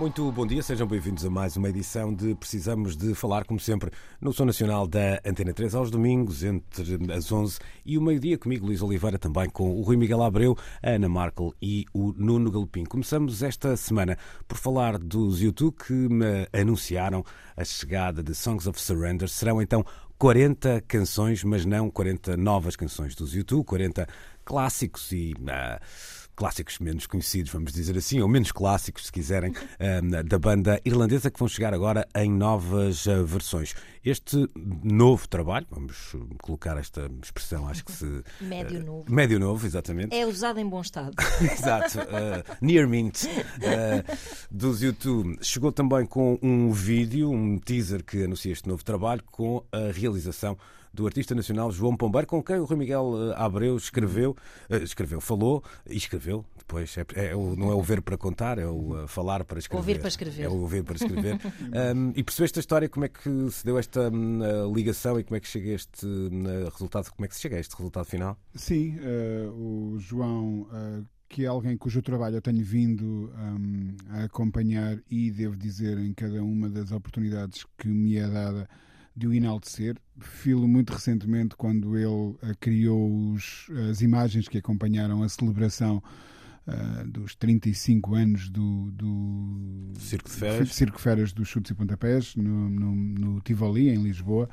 [0.00, 3.90] Muito bom dia, sejam bem-vindos a mais uma edição de Precisamos de Falar, como sempre,
[4.18, 8.64] no Som Nacional da Antena 3, aos domingos, entre as 11 e o meio-dia, comigo,
[8.64, 12.86] Luís Oliveira, também com o Rui Miguel Abreu, a Ana Markel e o Nuno Galopim.
[12.86, 14.16] Começamos esta semana
[14.48, 17.22] por falar dos YouTube que me anunciaram
[17.54, 19.28] a chegada de Songs of Surrender.
[19.28, 19.84] Serão então
[20.16, 24.08] 40 canções, mas não 40 novas canções dos YouTube, 40
[24.46, 25.34] clássicos e.
[25.34, 29.52] Uh, clássicos menos conhecidos, vamos dizer assim, ou menos clássicos, se quiserem,
[30.26, 33.74] da banda irlandesa que vão chegar agora em novas ah, versões.
[34.02, 34.48] Este
[34.82, 38.24] novo trabalho, vamos colocar esta expressão, acho que se.
[38.40, 39.12] Médio novo.
[39.12, 40.16] Médio novo, exatamente.
[40.16, 41.14] É usado em bom estado.
[41.42, 41.98] Exato.
[41.98, 44.18] Uh, near Mint uh,
[44.50, 45.38] dos YouTube.
[45.42, 50.56] Chegou também com um vídeo, um teaser que anuncia este novo trabalho, com a realização
[50.92, 54.36] do artista nacional João Pombeiro, com quem o Rui Miguel Abreu escreveu,
[54.82, 56.44] escreveu, falou e escreveu.
[56.58, 59.80] Depois é, é, não é o ver para contar, é o falar para escrever.
[59.80, 60.42] Ouvir para escrever.
[60.44, 61.34] É o ouvir para escrever.
[61.96, 65.36] um, e percebeste a história, como é que se deu esta um, ligação e como
[65.36, 68.38] é que chega este um, resultado, como é que se chega a este resultado final?
[68.54, 70.68] Sim, uh, o João.
[70.72, 75.96] Uh que é alguém cujo trabalho eu tenho vindo um, a acompanhar e devo dizer
[75.96, 78.68] em cada uma das oportunidades que me é dada
[79.16, 79.96] de o enaltecer.
[80.18, 86.02] Filo muito recentemente quando ele uh, criou os, as imagens que acompanharam a celebração
[86.66, 92.36] uh, dos 35 anos do, do Circo de Feras, Circo Feras dos Chutes e Pontapés
[92.36, 94.48] no, no, no Tivoli, em Lisboa.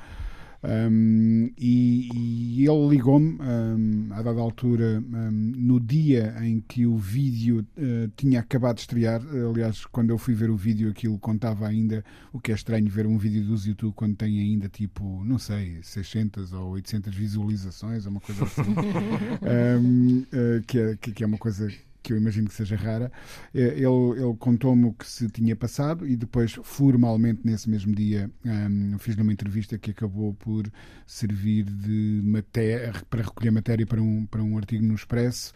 [0.62, 6.96] Um, e, e, ele ligou-me um, a dada altura, um, no dia em que o
[6.96, 9.22] vídeo uh, tinha acabado de estrear.
[9.50, 13.06] Aliás, quando eu fui ver o vídeo, aquilo contava ainda o que é estranho ver
[13.06, 18.12] um vídeo dos YouTube quando tem ainda tipo, não sei, 600 ou 800 visualizações, ou
[18.12, 21.70] uma coisa assim, uh, que, é, que é uma coisa
[22.02, 23.10] que eu imagino que seja rara,
[23.54, 28.98] ele, ele contou-me o que se tinha passado e depois, formalmente, nesse mesmo dia, um,
[28.98, 30.70] fiz-lhe uma entrevista que acabou por
[31.06, 35.52] servir de matéria, para recolher matéria para um, para um artigo no Expresso.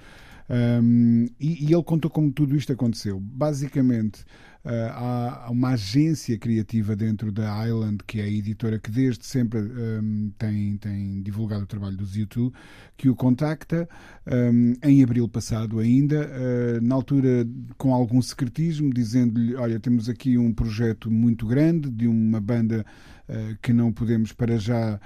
[0.52, 3.18] Um, e, e ele contou como tudo isto aconteceu.
[3.18, 4.24] Basicamente,
[4.64, 9.58] Uh, há uma agência criativa dentro da Island, que é a editora que desde sempre
[9.58, 12.54] um, tem, tem divulgado o trabalho dos YouTube,
[12.96, 13.88] que o contacta
[14.24, 17.44] um, em abril passado ainda, uh, na altura
[17.76, 22.86] com algum secretismo, dizendo-lhe: Olha, temos aqui um projeto muito grande de uma banda
[23.28, 25.00] uh, que não podemos para já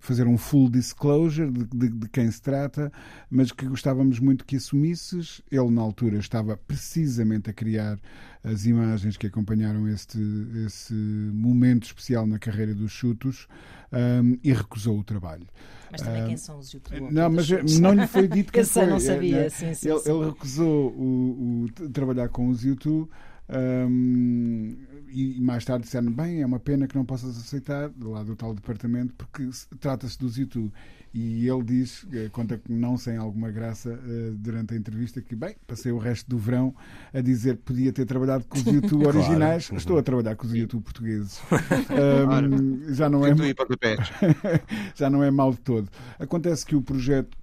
[0.00, 2.90] fazer um full disclosure de, de, de, quem se trata,
[3.30, 5.42] mas que gostávamos muito que assumisses.
[5.50, 7.98] Ele, na altura, estava precisamente a criar
[8.42, 10.18] as imagens que acompanharam este,
[10.66, 13.46] esse momento especial na carreira dos chutos
[13.92, 15.46] um, e recusou o trabalho.
[15.90, 17.12] Mas também quem são os youtubers?
[17.12, 17.48] Não, mas
[17.78, 18.86] não lhe foi dito que Eu foi.
[18.86, 20.10] não sabia, é, sim, sim, ele, sim.
[20.10, 23.10] ele recusou o, o, trabalhar com os YouTube.
[23.48, 24.76] Um,
[25.12, 28.54] e mais tarde disseram bem, é uma pena que não possas aceitar lá do tal
[28.54, 29.48] departamento porque
[29.78, 30.72] trata-se dos YouTube
[31.12, 35.34] e ele diz, eh, conta que não sem alguma graça uh, durante a entrevista que
[35.34, 36.72] bem, passei o resto do verão
[37.12, 39.18] a dizer que podia ter trabalhado com os YouTube Claro.
[39.18, 39.70] originais.
[39.72, 41.40] Estou a trabalhar com os YouTube portugueses.
[41.90, 43.30] Um, já não é
[44.94, 45.88] já não é mal de todo.
[46.18, 47.36] Acontece que o projeto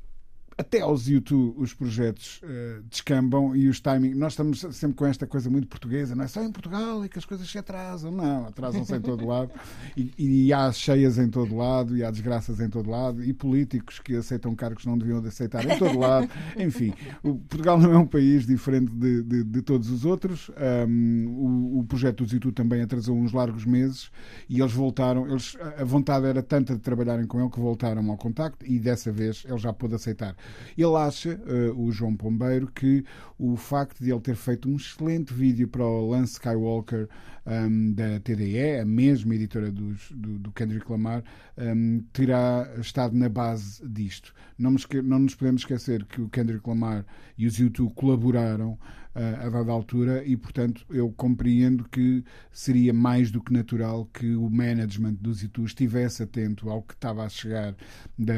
[0.58, 4.16] até aos YouTube os projetos uh, descambam e os timing.
[4.16, 7.20] Nós estamos sempre com esta coisa muito portuguesa, não é só em Portugal é que
[7.20, 8.12] as coisas se atrasam.
[8.12, 9.52] Não, atrasam-se em todo lado.
[9.96, 14.00] E, e, há cheias em todo lado, e há desgraças em todo lado, e políticos
[14.00, 16.28] que aceitam cargos que não deviam de aceitar em todo lado.
[16.58, 20.50] Enfim, o, Portugal não é um país diferente de, de, de todos os outros.
[20.88, 24.10] Um, o, o, projeto do YouTube também atrasou uns largos meses
[24.50, 25.30] e eles voltaram.
[25.30, 29.12] Eles, a vontade era tanta de trabalharem com ele que voltaram ao contacto e dessa
[29.12, 30.36] vez ele já pôde aceitar.
[30.78, 33.04] Ele acha, uh, o João Pombeiro, que
[33.38, 37.08] o facto de ele ter feito um excelente vídeo para o Lance Skywalker
[37.48, 41.24] um, da TDE, a mesma editora dos, do, do, Kendrick Lamar,
[41.58, 44.34] um, terá estado na base disto.
[44.58, 47.06] Não, não, nos podemos esquecer que o Kendrick Lamar
[47.38, 48.78] e os YouTube colaboraram
[49.18, 54.48] a dada altura e, portanto, eu compreendo que seria mais do que natural que o
[54.48, 57.76] management do Zitu estivesse atento ao que estava a chegar
[58.18, 58.36] da,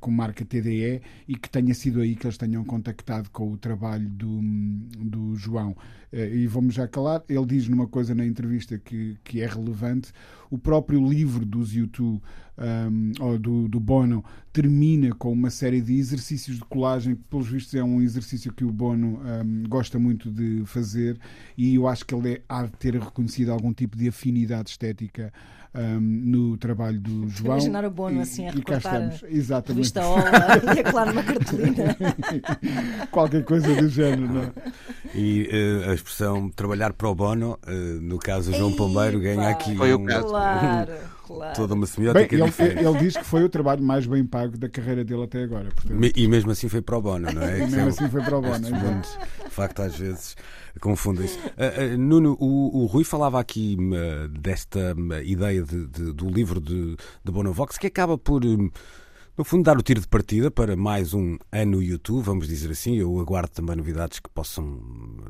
[0.00, 4.08] com marca TDE e que tenha sido aí que eles tenham contactado com o trabalho
[4.08, 4.40] do,
[5.04, 5.76] do João.
[6.12, 10.12] E vamos já calar, ele diz numa coisa na entrevista que, que é relevante,
[10.50, 12.20] o próprio livro dos YouTube
[12.58, 17.48] um, ou do, do Bono termina com uma série de exercícios de colagem, que pelos
[17.48, 21.18] vistos é um exercício que o Bono um, gosta muito de fazer
[21.56, 25.32] e eu acho que ele é, há de ter reconhecido algum tipo de afinidade estética
[25.76, 27.52] um, no trabalho do João.
[27.52, 29.92] Imaginar o Bono assim a recortar Exatamente.
[29.92, 30.22] revista Ola
[30.74, 31.96] e a claro uma cartolina.
[33.10, 34.52] Qualquer coisa do género, não é?
[35.14, 37.70] E uh, a expressão trabalhar para o Bono, uh,
[38.00, 40.28] no caso João Pombeiro, ganha aqui Foi um, o caso.
[40.28, 40.92] Claro.
[41.26, 41.56] Claro.
[41.56, 44.68] toda uma semiótica Bem, ele, ele diz que foi o trabalho mais bem pago da
[44.68, 45.70] carreira dele até agora.
[45.74, 47.58] Portanto, Me- E mesmo assim foi para o Bono, não é?
[47.58, 50.36] E mesmo assim foi para o Bono, mundos, de facto, às vezes
[50.80, 51.38] confundem-se.
[51.56, 56.28] Ah, ah, Nuno, o, o Rui falava aqui ah, desta ah, ideia de- de- do
[56.28, 58.42] livro de, de Bonovox que acaba por.
[59.36, 62.96] No fundo, dar o tiro de partida para mais um ano YouTube, vamos dizer assim.
[62.96, 64.80] Eu aguardo também novidades que possam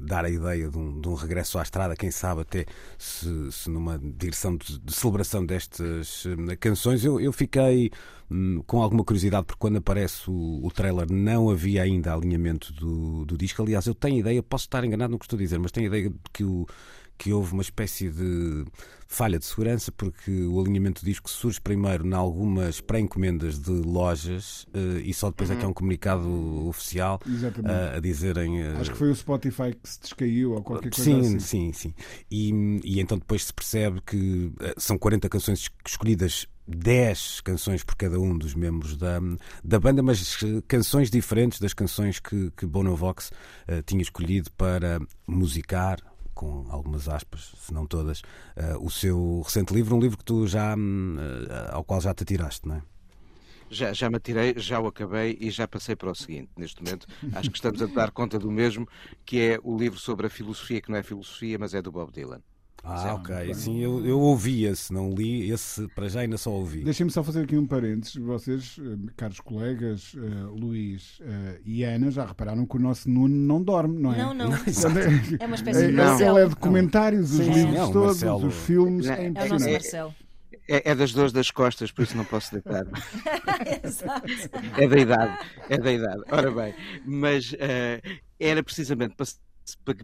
[0.01, 2.67] dar a ideia de um, de um regresso à estrada, quem sabe até
[2.97, 7.05] se, se numa direção de, de celebração destas hum, canções.
[7.05, 7.91] Eu, eu fiquei
[8.31, 13.25] hum, com alguma curiosidade, porque quando aparece o, o trailer não havia ainda alinhamento do,
[13.25, 13.61] do disco.
[13.63, 16.11] Aliás, eu tenho ideia, posso estar enganado no que estou a dizer, mas tenho ideia
[16.11, 16.65] de que o
[17.19, 18.65] que houve uma espécie de
[19.09, 24.67] falha de segurança porque o alinhamento do disco surge primeiro em algumas pré-encomendas de lojas
[24.75, 28.91] eh, e só depois é que é um comunicado oficial eh, a dizerem eh, Acho
[28.91, 31.39] que foi o Spotify que se descaiu ou qualquer coisa Sim, assim.
[31.39, 31.95] sim, sim.
[32.31, 37.95] E, e então depois se percebe que são 40 canções es- escolhidas, 10 canções por
[37.95, 39.21] cada um dos membros da,
[39.63, 40.37] da banda, mas
[40.67, 43.31] canções diferentes das canções que, que Bonovox
[43.69, 44.99] eh, tinha escolhido para
[45.29, 45.99] musicar.
[46.37, 48.21] Com algumas aspas, se não todas,
[48.57, 52.13] eh, o seu recente livro, um livro que tu já hum, eh, ao qual já
[52.13, 52.83] te atiraste, não é?
[53.71, 56.51] Já, já me atirei, já o acabei e já passei para o seguinte.
[56.55, 58.87] Neste momento, acho que estamos a dar conta do mesmo,
[59.25, 62.13] que é o livro sobre a filosofia, que não é filosofia, mas é do Bob
[62.13, 62.43] Dylan.
[62.85, 63.53] Ah, ok.
[63.55, 65.51] Sim, eu, eu ouvi esse, não li.
[65.51, 66.85] Esse para já ainda só ouvi.
[66.85, 68.15] Deixem-me só fazer aqui um parênteses.
[68.15, 70.21] Vocês, eh, caros colegas, eh,
[70.57, 74.19] Luís eh, e Ana, já repararam que o nosso Nuno não dorme, não é?
[74.19, 74.51] Não, não.
[74.63, 76.39] Portanto, É uma é- espécie de ele- Marcelo.
[76.39, 78.47] ele é de comentários, os Sim, livros é todos, Marcelo.
[78.47, 79.71] os filmes, é é É o nosso.
[79.71, 80.15] Marcelo.
[80.69, 82.85] É, é das dores das costas, por isso não posso deitar.
[83.83, 84.27] Exato.
[84.77, 85.39] É da idade,
[85.71, 86.23] é da idade.
[86.31, 86.75] Ora bem,
[87.05, 88.01] mas eh,
[88.39, 89.27] era precisamente para,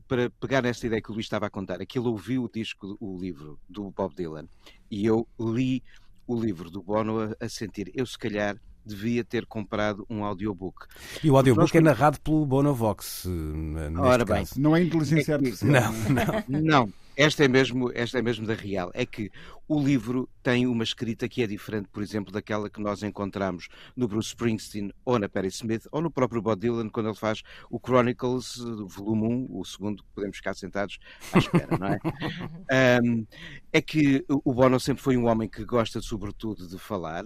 [0.09, 3.19] para- pegar nesta ideia que o Luís estava a contar, aquilo ouviu o disco, o
[3.19, 4.47] livro do Bob Dylan,
[4.91, 5.83] e eu li
[6.27, 10.87] o livro do Bono a, a sentir, eu se calhar devia ter comprado um audiobook.
[11.23, 13.27] E o audiobook Nós- é narrado pelo Bonovox.
[13.27, 14.37] eh, neste Ora bem.
[14.45, 14.61] caso.
[14.61, 15.93] Não é inteligência É que- artificial.
[15.93, 16.61] Não, não.
[16.87, 18.91] Não, esta é mesmo, esta é mesmo da real.
[18.95, 19.31] É que
[19.69, 24.09] o livro tem uma escrita que é diferente, por exemplo, daquela que nós encontramos no
[24.09, 27.79] Bruce Springsteen ou na Patti Smith ou no próprio Bob Dylan quando ele faz o
[27.79, 30.99] Chronicles, eh, volume 1, o segundo, que podemos ficar sentados
[31.33, 31.99] à espera, não é?
[33.01, 33.27] Ahm,
[33.73, 37.25] é que o Bono sempre foi um homem que gosta, sobretudo, de falar.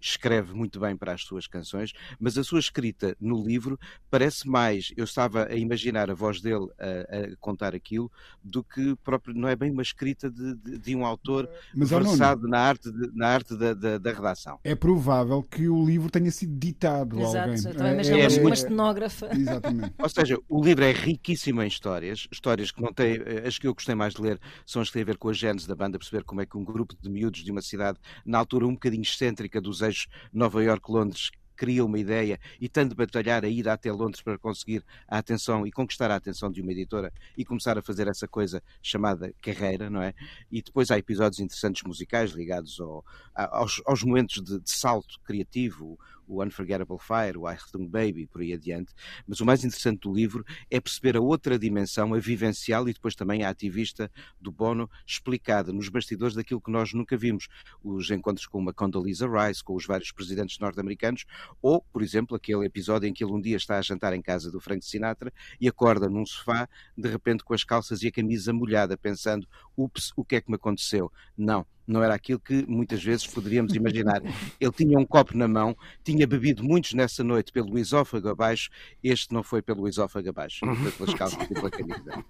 [0.00, 3.78] Escreve muito bem para as suas canções, mas a sua escrita no livro
[4.10, 4.92] parece mais.
[4.96, 8.10] Eu estava a imaginar a voz dele a, a contar aquilo
[8.42, 9.34] do que próprio.
[9.34, 13.10] Não é bem uma escrita de, de- de um autor Mas, versado na arte, de-
[13.14, 14.58] na arte da, da- da redação.
[14.64, 17.50] é provável que o livro tenha sido ditado a Exato.
[17.50, 17.64] alguém.
[17.66, 19.28] Eu também É- é uma- estenógrafa.
[19.36, 19.94] Exatamente.
[19.98, 23.66] Ou seja, o livro é riquíssimo em histórias, histórias que não têm, eh, as que
[23.66, 25.74] eu gostei mais de ler são as que têm a ver com a gênese da
[25.74, 28.72] banda, perceber como é que um grupo de miúdos de uma cidade, na altura um
[28.72, 33.92] bocadinho excêntrica dos eixos Nova Iorque-Londres, cria uma ideia e tanto batalhar a ida até
[33.92, 37.82] Londres para conseguir a atenção e conquistar a atenção de uma editora e começar a
[37.82, 40.14] fazer essa coisa chamada carreira, não é?
[40.50, 43.04] E depois há episódios interessantes musicais ligados ao-
[43.34, 45.98] aos, aos momentos de, de salto criativo,
[46.30, 48.94] o Unforgettable Fire, o I Hung Baby, por aí adiante.
[49.26, 53.16] Mas o mais interessante do livro é perceber a outra dimensão, a vivencial e depois
[53.16, 54.10] também a ativista
[54.40, 57.48] do Bono, explicada nos bastidores daquilo que nós nunca vimos.
[57.82, 61.24] Os encontros com uma Condoleezza Rice, com os vários presidentes norte-americanos,
[61.60, 64.50] ou, por exemplo, aquele episódio em que ele um dia está a jantar em casa
[64.50, 68.52] do Frank Sinatra e acorda num sofá, de repente com as calças e a camisa
[68.52, 71.10] molhada, pensando: ups, o que é que me aconteceu?
[71.36, 71.66] Não.
[71.90, 74.22] Não era aquilo que muitas vezes poderíamos imaginar.
[74.60, 78.70] Ele tinha um copo na mão, tinha bebido muitos nessa noite pelo esófago abaixo,
[79.02, 82.24] este não foi pelo esófago abaixo, foi pelas calças e pela camisa.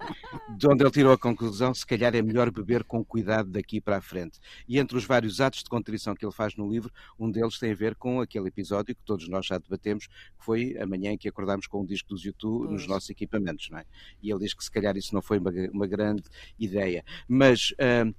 [0.57, 3.99] De onde ele tirou a conclusão, se calhar é melhor beber com cuidado daqui para
[3.99, 4.39] a frente.
[4.69, 7.73] E entre os vários atos de contrição que ele faz no livro, um deles tem
[7.73, 11.19] a ver com aquele episódio que todos nós já debatemos, que foi a manhã em
[11.19, 12.87] que acordámos com um disco dos YouTube nos Pois.
[12.87, 13.85] nossos equipamentos, não é?
[14.23, 16.23] E ele diz que se calhar isso não foi uma, uma grande
[16.59, 17.05] ideia.
[17.29, 17.75] Mas
[18.05, 18.15] hum,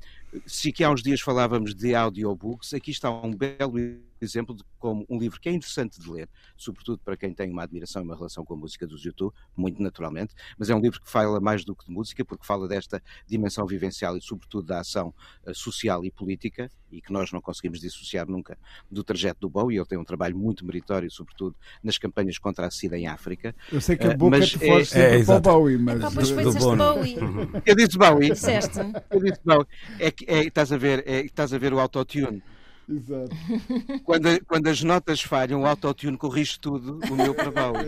[0.45, 3.79] se aqui há uns dias falávamos de audiobooks, aqui está um belo
[4.25, 7.63] exemplo de como um livro que é interessante de ler, sobretudo para quem tem uma
[7.63, 11.01] admiração e uma relação com a música dos YouTube, muito naturalmente, mas é um livro
[11.01, 14.79] que fala mais do que de música, porque fala desta dimensão vivencial e, sobretudo, da
[14.79, 15.13] ação
[15.45, 18.57] uh, social e política, e que nós não conseguimos dissociar nunca
[18.89, 19.77] do trajeto do Bowie.
[19.77, 23.55] Ele tem um trabalho muito meritório, sobretudo nas campanhas contra a SIDA em África.
[23.71, 26.03] Eu sei que a boca uh, te foge é, sempre é, para o Bowie, mas...
[26.03, 27.17] Ah, pois foi, do, do Bowie.
[27.65, 28.31] Eu disse Bowie.
[28.31, 28.79] Disseste.
[29.09, 29.67] Eu disse Bowie.
[29.99, 32.43] É que é, estás, a ver, é, estás a ver o autotune.
[32.91, 33.35] Exato.
[34.03, 37.87] Quando, quando as notas falham, o autotune corrige tudo, o meu para Bowie.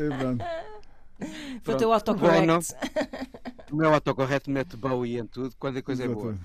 [1.20, 2.74] É Foi o teu autocorrect.
[3.72, 6.20] O meu autocorrect mete Bowie em tudo, quando a coisa Exato.
[6.20, 6.40] é boa.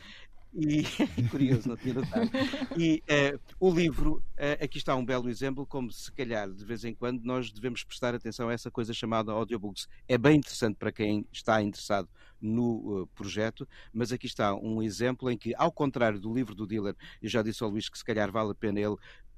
[0.55, 0.83] E
[1.31, 2.31] curioso, não tinha notado.
[2.77, 6.85] E uh, o livro, uh, aqui está um belo exemplo, como se calhar de vez
[6.85, 9.87] em quando nós devemos prestar atenção a essa coisa chamada audiobooks.
[10.09, 12.09] É bem interessante para quem está interessado
[12.41, 16.67] no uh, projeto, mas aqui está um exemplo em que, ao contrário do livro do
[16.67, 18.97] Dylan, eu já disse ao Luís que se calhar vale a pena ele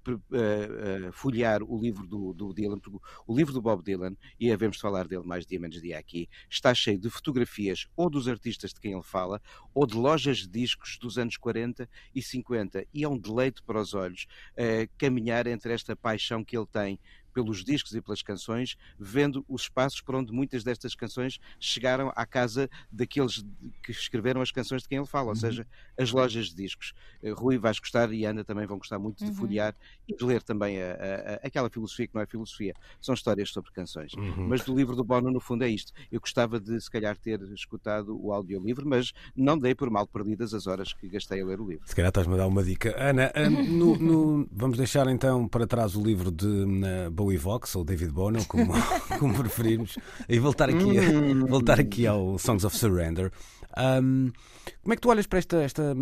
[0.09, 4.51] uh, uh, folhear o livro do, do, Dylan, porque o livro do Bob Dylan, e
[4.51, 8.29] havemos de falar dele mais dia menos dia aqui, está cheio de fotografias ou dos
[8.29, 9.41] artistas de quem ele fala,
[9.75, 13.81] ou de lojas de discos dos anos 40 e 50, e é um deleite para
[13.81, 16.99] os olhos uh, caminhar entre esta paixão que ele tem
[17.33, 22.27] pelos discos e pelas canções, vendo os espaços por onde muitas destas canções chegaram à
[22.27, 23.45] casa daqueles
[23.83, 25.37] que escreveram as canções de quem ele fala, ou uhum.
[25.37, 25.67] seja,
[25.99, 26.93] as lojas de discos.
[27.23, 29.37] Uh, Rui vais gostar e Ana também vão gostar muito de uhum.
[29.37, 29.75] folhear
[30.09, 33.51] e de ler também a, a, a, aquela filosofia que não é filosofia, são histórias
[33.51, 34.13] sobre canções.
[34.15, 34.49] Uhum.
[34.49, 35.93] Mas do livro do Bono, no fundo, é isto.
[36.11, 40.55] Eu gostava de, se calhar, ter escutado o audiolivro, mas não dei por mal perdidas
[40.55, 41.87] as horas que gastei a ler o livro.
[41.87, 42.95] Se calhar estás-me a dar uma dica.
[42.99, 47.85] Ana, no, no, vamos deixar então para trás o livro de uh, Bowie Vox, ou
[47.85, 48.73] David Bono, como,
[49.21, 51.45] como preferirmos, e voltar aqui, hum.
[51.47, 53.31] voltar aqui ao Songs of Surrender.
[53.77, 54.33] Um,
[54.83, 55.95] como é que tu olhas para esta, esta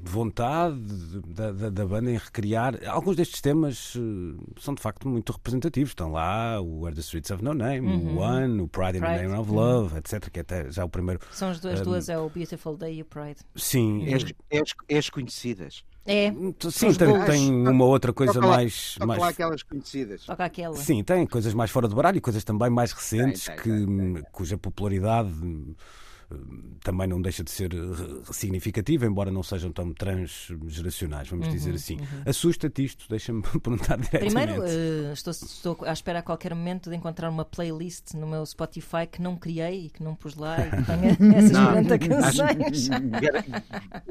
[0.00, 0.76] vontade
[1.26, 2.78] da, da, da, banda em recriar?
[2.86, 5.92] Alguns destes temas uh, são de facto muito representativos.
[5.92, 8.16] Estão lá o Where the Streets Have No Name, uhum.
[8.16, 10.28] o One, o Pride, Pride, in the Name of Love, etc.
[10.30, 11.20] Que é até já o primeiro.
[11.30, 13.40] São as duas, um, duas é o Beautiful Day e o Pride.
[13.56, 14.06] Sim.
[14.06, 15.82] É as, é as, é as conhecidas.
[16.04, 16.32] É.
[16.70, 18.94] Sim, tem, tem, uma outra coisa toca mais.
[18.94, 19.20] Toca mais...
[19.20, 20.24] lá aquelas conhecidas.
[20.24, 20.74] Toca aquela.
[20.76, 24.22] Sim, tem coisas mais fora do baralho e coisas também mais recentes tem, tem, que,
[24.32, 25.32] cuja popularidade
[26.82, 31.74] também não deixa de ser eh, significativa, embora não sejam tão transgeracionais, vamos uhum, dizer
[31.74, 31.96] assim.
[31.96, 32.22] Uhum.
[32.26, 33.06] Assusta-te isto?
[33.08, 34.34] Deixa-me perguntar diretamente.
[34.34, 38.44] Primeiro, uh, estou, estou à espera a qualquer momento de encontrar uma playlist no meu
[38.44, 41.98] Spotify que não criei e que não pus lá e que tenha essas não, 40
[41.98, 42.90] canções.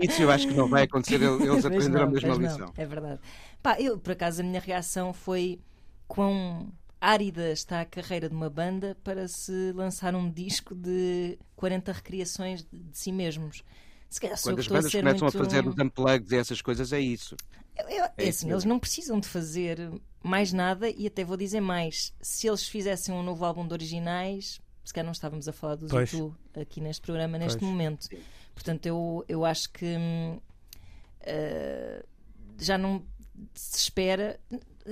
[0.01, 2.73] isso eu acho que não vai acontecer, eles aprenderam a mesma lição.
[2.77, 3.19] é verdade.
[3.61, 5.59] Pá, eu, por acaso, a minha reação foi
[6.07, 11.91] quão árida está a carreira de uma banda para se lançar um disco de 40
[11.91, 13.63] recriações de, de si mesmos.
[14.07, 15.37] Se calhar Quando as bandas a começam muito...
[15.37, 17.35] a fazer os unplugs e essas coisas, é isso.
[17.77, 19.89] Eu, eu, é, é assim, eles não precisam de fazer
[20.21, 22.13] mais nada e até vou dizer mais.
[22.21, 25.87] Se eles fizessem um novo álbum de originais, se calhar não estávamos a falar do
[25.87, 27.71] YouTube aqui neste programa, neste pois.
[27.71, 28.09] momento.
[28.53, 30.41] Portanto, eu, eu acho que uh,
[32.59, 33.03] já não
[33.53, 34.39] se espera.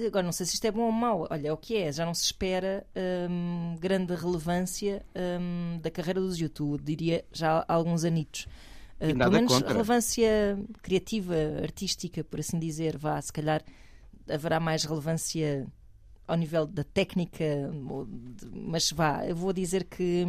[0.08, 1.27] Agora, não sei se isto é bom ou mau.
[1.29, 1.91] Olha, é o que é.
[1.91, 2.86] Já não se espera
[3.29, 8.48] hum, grande relevância hum, da carreira dos YouTube, diria já há alguns anitos.
[9.01, 9.72] Uh, pelo menos contra.
[9.72, 13.63] relevância criativa, artística, por assim dizer, vá, se calhar
[14.29, 15.65] haverá mais relevância
[16.27, 17.72] ao nível da técnica,
[18.53, 20.27] mas vá, eu vou dizer que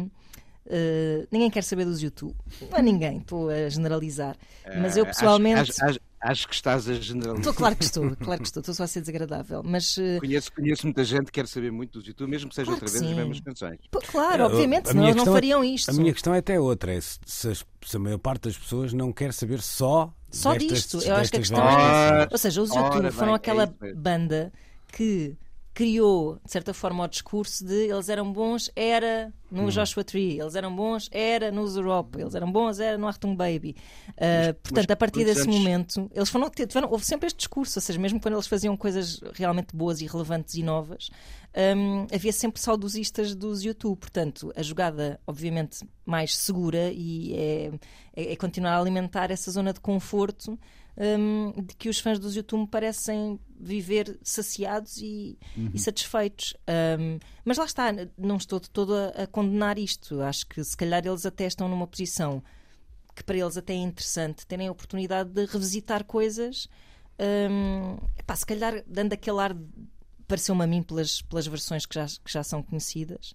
[0.65, 2.35] uh, ninguém quer saber dos YouTube.
[2.69, 4.35] Não é ninguém, estou a generalizar.
[4.81, 5.71] Mas eu pessoalmente.
[5.71, 7.39] Acho, acho, Acho que estás a generalizar.
[7.39, 9.63] Estou, claro que estou, claro que estou, estou só a ser desagradável.
[9.65, 10.19] Mas, uh...
[10.19, 12.91] conheço, conheço muita gente que quer saber muito do YouTube, mesmo que seja claro outra
[12.91, 13.11] vez sim.
[13.11, 13.79] as mesmas canções.
[13.89, 15.89] Pô, claro, obviamente, senão eles não fariam isto.
[15.89, 18.93] A minha questão é até outra: é se, se, se, a maior parte das pessoas
[18.93, 20.13] não quer saber só.
[20.29, 22.27] Só destas, disto, eu acho que a questão é.
[22.31, 24.53] Ou seja, os YouTube foram é aquela é banda
[24.93, 25.35] que
[25.73, 29.69] criou, de certa forma, o discurso de eles eram bons, era no hum.
[29.69, 33.75] Joshua Tree, eles eram bons, era no Europa, eles eram bons, era no Artung Baby.
[34.09, 35.57] Uh, mas, portanto, mas, a partir desse antes...
[35.57, 39.21] momento, eles foram, tiveram, houve sempre este discurso, ou seja, mesmo quando eles faziam coisas
[39.33, 41.09] realmente boas e relevantes e novas,
[41.77, 43.97] um, havia sempre saudosistas dos YouTube.
[43.97, 47.71] Portanto, a jogada, obviamente, mais segura e é,
[48.15, 50.57] é, é continuar a alimentar essa zona de conforto
[51.01, 55.71] um, de que os fãs dos YouTube parecem viver saciados e, uhum.
[55.73, 56.53] e satisfeitos.
[56.99, 60.21] Um, mas lá está, não estou de todo a, a, condenar isto.
[60.21, 62.43] Acho que se calhar eles até estão numa posição
[63.15, 66.67] que para eles até é interessante terem a oportunidade de revisitar coisas.
[67.19, 69.55] Um, epá, se calhar dando aquele ar,
[70.27, 73.33] pareceu-me a mim pelas, pelas versões que já, que já são conhecidas,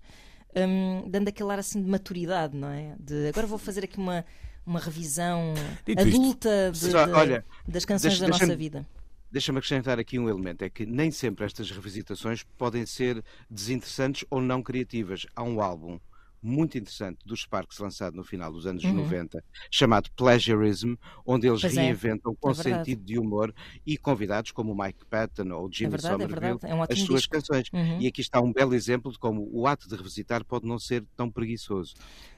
[0.56, 2.96] um, dando aquele ar assim de maturidade, não é?
[2.98, 4.24] De agora vou fazer aqui uma
[4.66, 5.54] uma revisão
[5.86, 8.86] Dito adulta de, de, olha, das canções deixa, da nossa vida.
[9.30, 14.40] Deixa-me acrescentar aqui um elemento: é que nem sempre estas revisitações podem ser desinteressantes ou
[14.40, 15.26] não criativas.
[15.34, 15.98] Há um álbum
[16.42, 18.94] muito interessante dos Sparks, lançado no final dos anos uhum.
[18.94, 21.82] 90, chamado Pleasurism, onde eles pois é.
[21.82, 22.36] reinventam é.
[22.38, 23.54] com é sentido de humor
[23.86, 26.82] e convidados como o Mike Patton ou o Jimmy é verdade, é Somerville é um
[26.82, 27.34] as suas disco.
[27.34, 27.68] canções.
[27.72, 28.00] Uhum.
[28.00, 31.04] E aqui está um belo exemplo de como o ato de revisitar pode não ser
[31.16, 31.94] tão preguiçoso.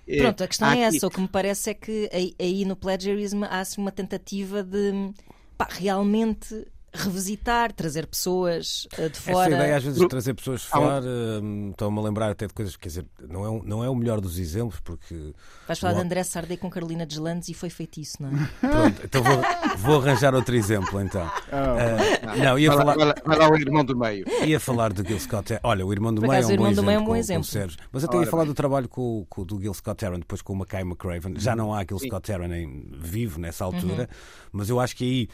[0.06, 1.06] É, Pronto, a questão é essa.
[1.06, 5.12] O que me parece é que aí no Pleasurism há assim, uma tentativa de
[5.56, 9.46] pá, realmente revisitar, trazer pessoas uh, de fora.
[9.46, 11.04] Essa ideia às vezes de trazer pessoas de fora,
[11.42, 14.20] um, estou-me a lembrar até de coisas, quer dizer, não é, não é o melhor
[14.20, 15.34] dos exemplos, porque.
[15.66, 18.48] Vais falar de André Sardé com Carolina Deslandes e foi feito isso, não é?
[18.60, 19.38] Pronto, então vou,
[19.78, 21.30] vou arranjar outro exemplo então.
[21.52, 22.36] Oh.
[22.36, 22.96] Uh, não, ia vai, falar.
[22.96, 24.24] Vai, vai lá o irmão do meio.
[24.44, 26.96] Ia falar do Gil Scott Olha, o irmão do meio é um, bom, do meio
[26.96, 27.48] é um bom exemplo.
[27.50, 30.42] Com, com Mas até ia falar do trabalho com, com, do Gil Scott Aaron, depois
[30.42, 31.34] com o Mackay McCraven.
[31.38, 32.48] Já não há Gil Scott Aaron
[32.92, 34.48] vivo nessa altura, uhum.
[34.52, 35.28] mas eu acho que aí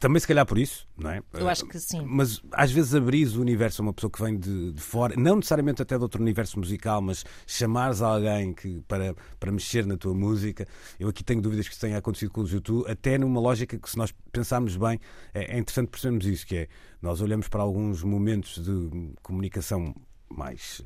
[0.00, 1.22] também se calhar por isso, não é?
[1.34, 2.02] Eu acho que sim.
[2.06, 5.36] Mas às vezes abris o universo a uma pessoa que vem de, de, fora, não
[5.36, 10.14] necessariamente até de outro universo musical, mas chamares alguém que, para, para mexer na tua
[10.14, 10.66] música.
[10.98, 13.90] Eu aqui tenho dúvidas que isso tenha acontecido com o YouTube, até numa lógica que,
[13.90, 14.98] se nós pensarmos bem,
[15.34, 16.68] é, é interessante percebermos isso, que é,
[17.02, 19.94] nós olhamos para alguns momentos de comunicação
[20.30, 20.82] mais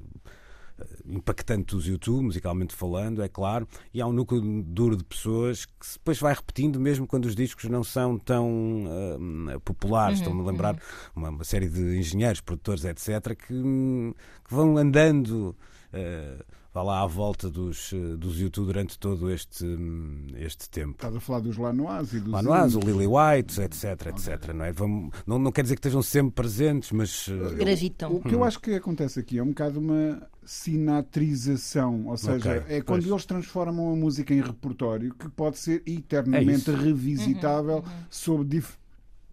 [1.07, 5.73] impactante dos YouTube, musicalmente falando, é claro, e há um núcleo duro de pessoas que
[5.95, 10.19] depois vai repetindo, mesmo quando os discos não são tão uh, populares.
[10.19, 10.81] Uhum, Estou-me a lembrar uhum.
[11.16, 15.57] uma, uma, série de engenheiros, produtores, etc., que, que vão andando.
[15.93, 20.95] Uh, vá lá à volta dos, eh, dos YouTube durante todo este, hum, este tempo.
[20.95, 22.33] Estás a falar dos Lanois e dos.
[22.33, 24.52] Lanois, o Lily White, etc, etc.
[24.52, 24.73] Não, é?
[24.73, 27.28] Vamos, não, não quer dizer que estejam sempre presentes, mas.
[27.28, 28.11] Eh, Gravitam.
[28.11, 32.59] O, o que eu acho que acontece aqui é um bocado uma sinatrização, ou seja,
[32.59, 33.12] okay, é quando pois.
[33.12, 38.04] eles transformam a música em repertório que pode ser eternamente é revisitável uhum, uhum.
[38.11, 38.76] sob dif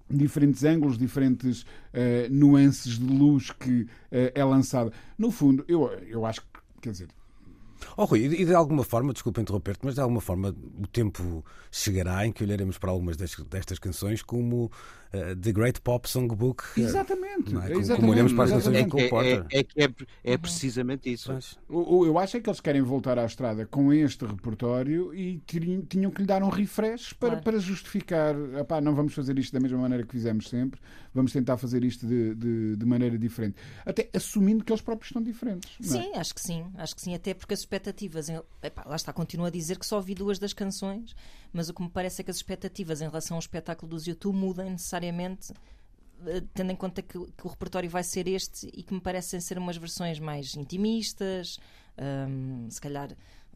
[0.09, 1.65] diferentes ângulos, diferentes uh,
[2.29, 3.87] nuances de luz que uh,
[4.35, 4.91] é lançada.
[5.17, 6.47] No fundo, eu, eu acho que,
[6.81, 7.07] quer dizer,
[7.97, 12.25] Oh, Rui, e de alguma forma, desculpa interromper-te, mas de alguma forma o tempo chegará
[12.25, 14.71] em que olharemos para algumas destas canções como
[15.13, 16.63] uh, The Great Pop Songbook.
[16.77, 17.55] Eh, exatamente.
[17.55, 17.71] É?
[17.73, 17.95] exatamente.
[17.95, 19.45] Como olhamos para as canções é do Cole Porter.
[19.51, 19.89] É, é, que é,
[20.23, 21.37] é precisamente isso.
[21.69, 26.11] O, eu acho é que eles querem voltar à estrada com este repertório e tinham
[26.11, 27.43] que lhe dar um refresh para, claro.
[27.43, 28.35] para justificar.
[28.59, 30.79] Epá, não vamos fazer isto da mesma maneira que fizemos sempre,
[31.13, 33.55] vamos tentar fazer isto de, de, de maneira diferente.
[33.85, 35.71] Até assumindo que eles próprios estão diferentes.
[35.81, 36.65] Sim, acho que sim.
[36.75, 38.29] Acho que sim, até porque as expectativas.
[38.29, 38.39] Em...
[38.61, 41.15] Epá, lá está, continua a dizer que só ouvi duas das canções,
[41.53, 44.35] mas o que me parece é que as expectativas em relação ao espetáculo dos YouTube
[44.35, 45.00] mudam necessariamente
[46.25, 49.39] eh, tendo em conta que, que, o repertório vai ser este e que me parecem
[49.39, 51.59] ser umas versões mais intimistas,
[52.29, 53.11] um, se calhar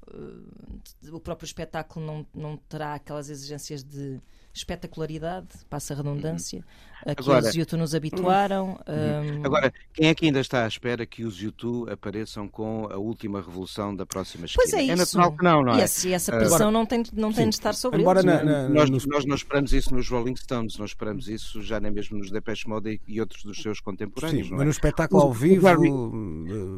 [0.08, 4.19] uh, o próprio espetáculo não, não terá aquelas exigências de
[4.56, 6.63] espetacularidade, passa a redundância,
[7.06, 8.80] a que Agora, os YouTube nos habituaram.
[8.88, 9.46] Um...
[9.46, 13.41] Agora, quem é que ainda está à espera que os YouTube apareçam com a última
[13.41, 14.63] revolução da próxima esquina?
[14.63, 14.91] Pois é, isso.
[14.94, 15.80] é natural que não, não é?
[15.80, 18.34] E essa, essa pressão Agora, não tem, não tem de estar sobre Embora eles.
[18.34, 19.06] Na, na, nós, nos...
[19.06, 22.68] nós não esperamos isso nos Rolling Stones, nós esperamos isso já nem mesmo nos Depeche
[22.68, 24.48] Mode e outros dos seus contemporâneos.
[24.48, 24.65] Sim, mas é?
[24.65, 25.68] no espetáculo ao vivo,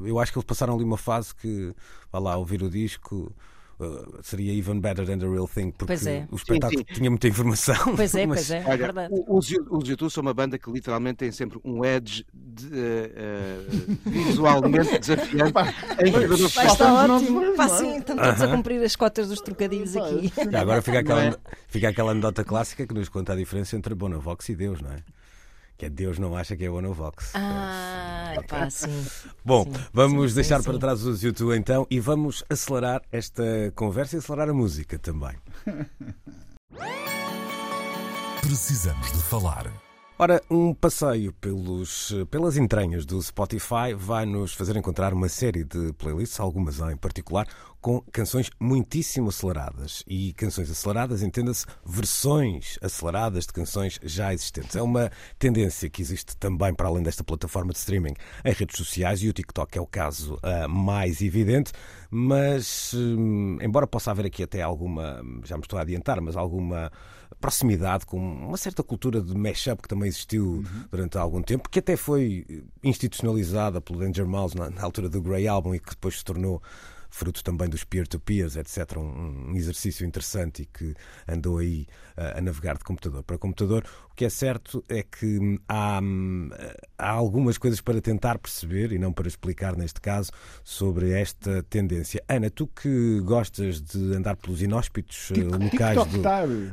[0.03, 1.73] eu acho que eles passaram ali uma fase que,
[2.11, 3.31] vá lá, ouvir o disco
[3.79, 6.27] uh, seria even better than the real thing, porque é.
[6.31, 6.93] o espetáculo sim, sim.
[6.95, 7.95] tinha muita informação.
[7.95, 8.47] Pois é, mas...
[8.47, 9.13] pois é, é verdade.
[9.27, 14.09] Os, os YouTube são uma banda que literalmente tem sempre um edge de, uh, uh,
[14.09, 15.51] visualmente desafiante.
[15.53, 17.55] Vai estar ótimo.
[17.55, 18.43] Pá, sim, estamos -huh.
[18.43, 20.31] a cumprir as cotas dos trocadilhos aqui.
[20.55, 21.35] agora fica aquela, é?
[21.67, 24.97] fica aquela anedota clássica que nos conta a diferença entre Bonavox e Deus, não é?
[25.77, 27.31] Que é Deus não acha que é One Vox.
[27.35, 29.05] Ah, pá, sim.
[29.45, 33.43] Bom, sim, vamos sim, deixar sim, para trás os YouTube então e vamos acelerar esta
[33.75, 35.35] conversa e acelerar a música também.
[38.41, 39.71] Precisamos de falar.
[40.19, 45.93] Ora, um passeio pelos, pelas entranhas do Spotify vai nos fazer encontrar uma série de
[45.93, 47.47] playlists, algumas em particular,
[47.81, 50.03] com canções muitíssimo aceleradas.
[50.07, 54.75] E canções aceleradas, entenda-se, versões aceleradas de canções já existentes.
[54.75, 58.13] É uma tendência que existe também para além desta plataforma de streaming
[58.43, 61.71] em redes sociais e o TikTok é o caso uh, mais evidente,
[62.09, 66.91] mas hum, embora possa haver aqui até alguma, já me estou a adiantar, mas alguma
[67.39, 70.83] proximidade com uma certa cultura de mashup que também existiu uhum.
[70.89, 75.47] durante algum tempo, que até foi institucionalizada pelo Danger Mouse na, na altura do Grey
[75.47, 76.61] Album e que depois se tornou
[77.09, 78.97] fruto também dos peer-to-peers, etc.
[78.97, 80.93] Um, um, exercício interessante e que
[81.27, 83.85] andou aí uh, a navegar de computador para computador.
[84.17, 86.01] Que é certo é que há,
[86.97, 90.31] há algumas coisas para tentar perceber e não para explicar neste caso
[90.63, 92.23] sobre esta tendência.
[92.27, 96.17] Ana, tu que gostas de andar pelos inóspitos tipo, locais do.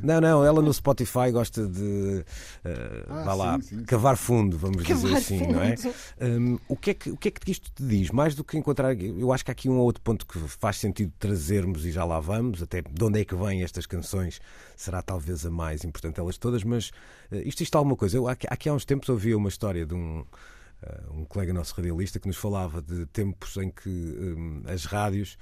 [0.02, 2.24] Não, não, ela no Spotify gosta de
[2.64, 5.52] uh, ah, vá lá, sim, sim, cavar fundo, vamos cavar dizer assim, fundo.
[5.52, 5.74] não é?
[6.22, 8.10] Um, o, que é que, o que é que isto te diz?
[8.10, 8.98] Mais do que encontrar.
[8.98, 12.06] Eu acho que há aqui um ou outro ponto que faz sentido trazermos e já
[12.06, 14.40] lá vamos, até de onde é que vêm estas canções,
[14.76, 16.90] será talvez a mais importante delas todas, mas
[17.30, 18.16] uh, isto isto alguma coisa.
[18.16, 20.20] Eu, aqui, aqui há uns tempos ouvi uma história de um.
[20.82, 25.38] Uh, um colega nosso radialista que nos falava de tempos em que um, as rádios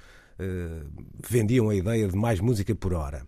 [1.29, 3.27] vendiam a ideia de mais música por hora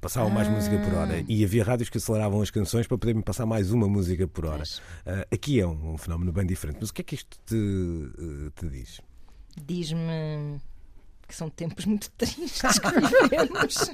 [0.00, 0.34] passavam ah.
[0.34, 1.18] mais música por hora.
[1.18, 1.24] Ah.
[1.28, 4.62] E havia rádios que aceleravam as canções para poderem passar mais uma música por hora.
[4.62, 6.78] Uh, aqui é um, um, fenómeno bem diferente.
[6.80, 7.56] Mas o que é que isto te,
[8.54, 9.00] te diz?
[9.64, 10.60] Diz-me
[11.32, 13.90] que são tempos muito tristes que vivemos.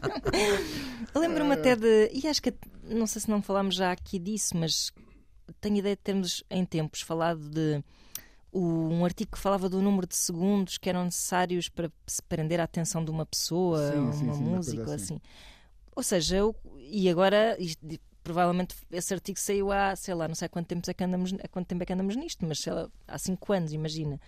[1.15, 2.11] Lembro-me até de.
[2.13, 2.53] E acho que.
[2.83, 4.91] Não sei se não falámos já aqui disso, mas
[5.61, 7.83] tenho ideia de termos em tempos falado de
[8.53, 12.65] um artigo que falava do número de segundos que eram necessários para se prender a
[12.65, 14.95] atenção de uma pessoa, sim, uma sim, música, assim.
[14.95, 15.21] assim.
[15.95, 17.57] Ou seja, eu, e agora,
[18.29, 21.33] provavelmente esse artigo saiu há, sei lá, não sei há quanto tempo é que andamos,
[21.43, 24.21] há quanto tempo é que andamos nisto, mas sei lá, há 5 anos, imagina.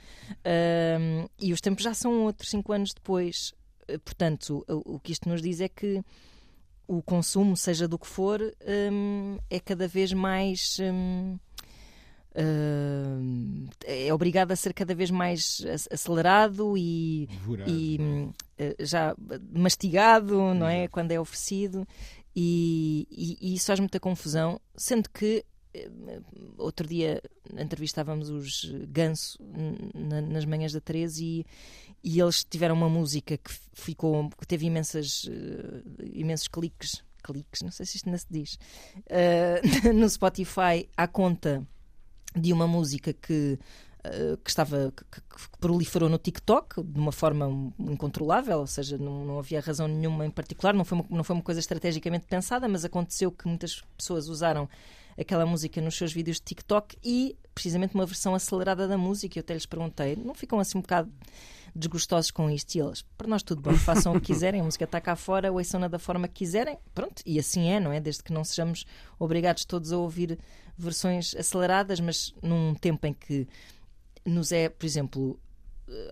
[0.98, 3.52] Um, e os tempos já são outros 5 anos depois.
[3.86, 6.02] Eh, portanto, o, o, que isto nos diz é que
[6.88, 8.40] o consumo, seja do que for,
[8.90, 10.78] um, é cada vez mais.
[10.80, 11.38] Um,
[12.32, 17.28] Uh, é obrigado a ser cada vez mais acelerado e,
[17.66, 19.16] e uh, já
[19.52, 20.86] mastigado, não é?
[20.86, 21.84] Quando é oferecido,
[22.35, 26.25] e, e, e, isso faz muita confusão, sendo que uh,
[26.59, 27.23] outro dia
[27.59, 29.38] entrevistávamos os Ganso
[29.95, 31.47] na, nas manhãs da 13 e,
[32.03, 35.29] e eles tiveram uma música que ficou que teve imensas,
[36.12, 38.59] imensos cliques, cliques, não sei se isto ainda se diz,
[39.95, 41.66] no Spotify à conta
[42.35, 43.89] de uma música que Uh,
[44.42, 49.38] que estava que, que, proliferou no TikTok de uma forma incontrolável, ou seja, não, não
[49.38, 52.84] havia razão nenhuma em particular, não foi, uma, não foi uma coisa estrategicamente pensada, mas
[52.84, 54.68] aconteceu que muitas pessoas usaram
[55.18, 59.38] aquela música nos seus vídeos de TikTok e precisamente uma versão acelerada da música.
[59.38, 61.12] Eu até lhes perguntei, não ficam assim um bocado
[61.74, 62.74] desgostosos com isto.
[62.74, 65.52] E eles, para nós tudo bom, façam o que quiserem, a música está cá fora,
[65.52, 68.00] ouçam-na da forma que quiserem, pronto, e assim é, não é?
[68.00, 68.84] Desde que não sejamos
[69.18, 70.38] obrigados todos a ouvir
[70.76, 73.46] versões aceleradas, mas num tempo em que
[74.24, 75.38] nos é, por exemplo,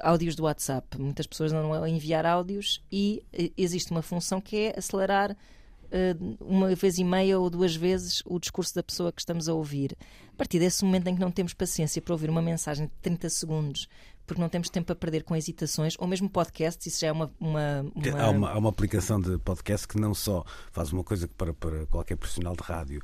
[0.01, 0.99] áudios do WhatsApp.
[0.99, 6.37] Muitas pessoas não vão enviar áudios e eh, existe uma função que é acelerar uh,
[6.41, 9.97] uma vez e meia ou duas vezes o discurso da pessoa que estamos a ouvir.
[10.33, 13.29] A partir desse momento em que não temos paciência para ouvir uma mensagem de 30
[13.31, 13.89] segundos
[14.27, 17.33] porque não temos tempo a perder com hesitações, ou mesmo podcasts, isso já é uma.
[17.41, 18.23] uma, uma...
[18.23, 21.55] Há, uma há uma aplicação de podcast que não só faz uma coisa que para,
[21.55, 23.01] para qualquer profissional de rádio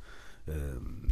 [0.47, 1.09] uh,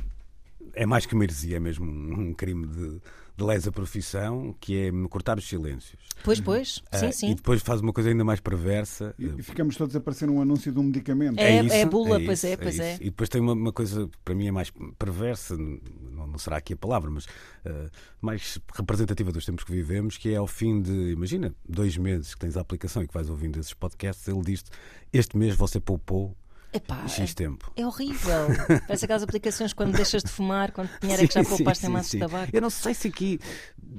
[0.75, 3.01] é mais que uma heresia, é mesmo um crime de
[3.35, 5.99] de lesa profissão, que é cortar os silêncios.
[6.23, 7.31] Pois, pois, sim, uh, sim.
[7.31, 9.15] E depois faz uma coisa ainda mais perversa.
[9.17, 11.39] E, e ficamos todos a parecer um anúncio de um medicamento.
[11.39, 12.93] É, é, isso, é bula, é pois é, pois é.
[12.93, 12.95] é.
[13.01, 16.57] E depois tem uma, uma, coisa que para mim é mais perversa, não, não será
[16.57, 17.89] aqui a palavra, mas uh,
[18.21, 22.41] mais representativa dos tempos que vivemos, que é ao fim de, imagina, dois meses que
[22.41, 24.63] tens a aplicação e que vais ouvindo esses podcasts, ele diz
[25.11, 26.35] este mês você poupou
[26.73, 27.71] Epá, X tempo.
[27.75, 28.47] É horrível.
[28.87, 31.89] Parece aquelas aplicações quando deixas de fumar, quando dinheiro sim, é que já poupaste em
[31.89, 32.49] maços de tabaco.
[32.51, 33.39] Eu não sei se aqui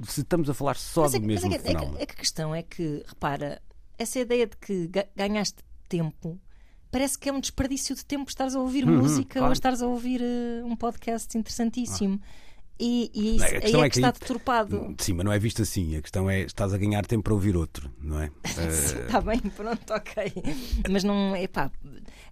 [0.07, 2.13] se estamos a falar só mas do é, mesmo mas é, é, que, é que
[2.13, 3.61] a questão é que, repara,
[3.97, 6.39] essa ideia de que ganhaste tempo
[6.91, 9.47] parece que é um desperdício de tempo estares a ouvir uhum, música claro.
[9.47, 12.21] ou estares a ouvir uh, um podcast interessantíssimo.
[12.23, 12.44] Ah.
[12.77, 14.95] E, e isso, aí é, é que, está deturpado.
[14.99, 15.95] Sim, mas não é visto assim.
[15.95, 18.29] A questão é estás a ganhar tempo para ouvir outro, não é?
[19.05, 20.33] Está bem, pronto, ok.
[20.89, 21.71] Mas não é pá.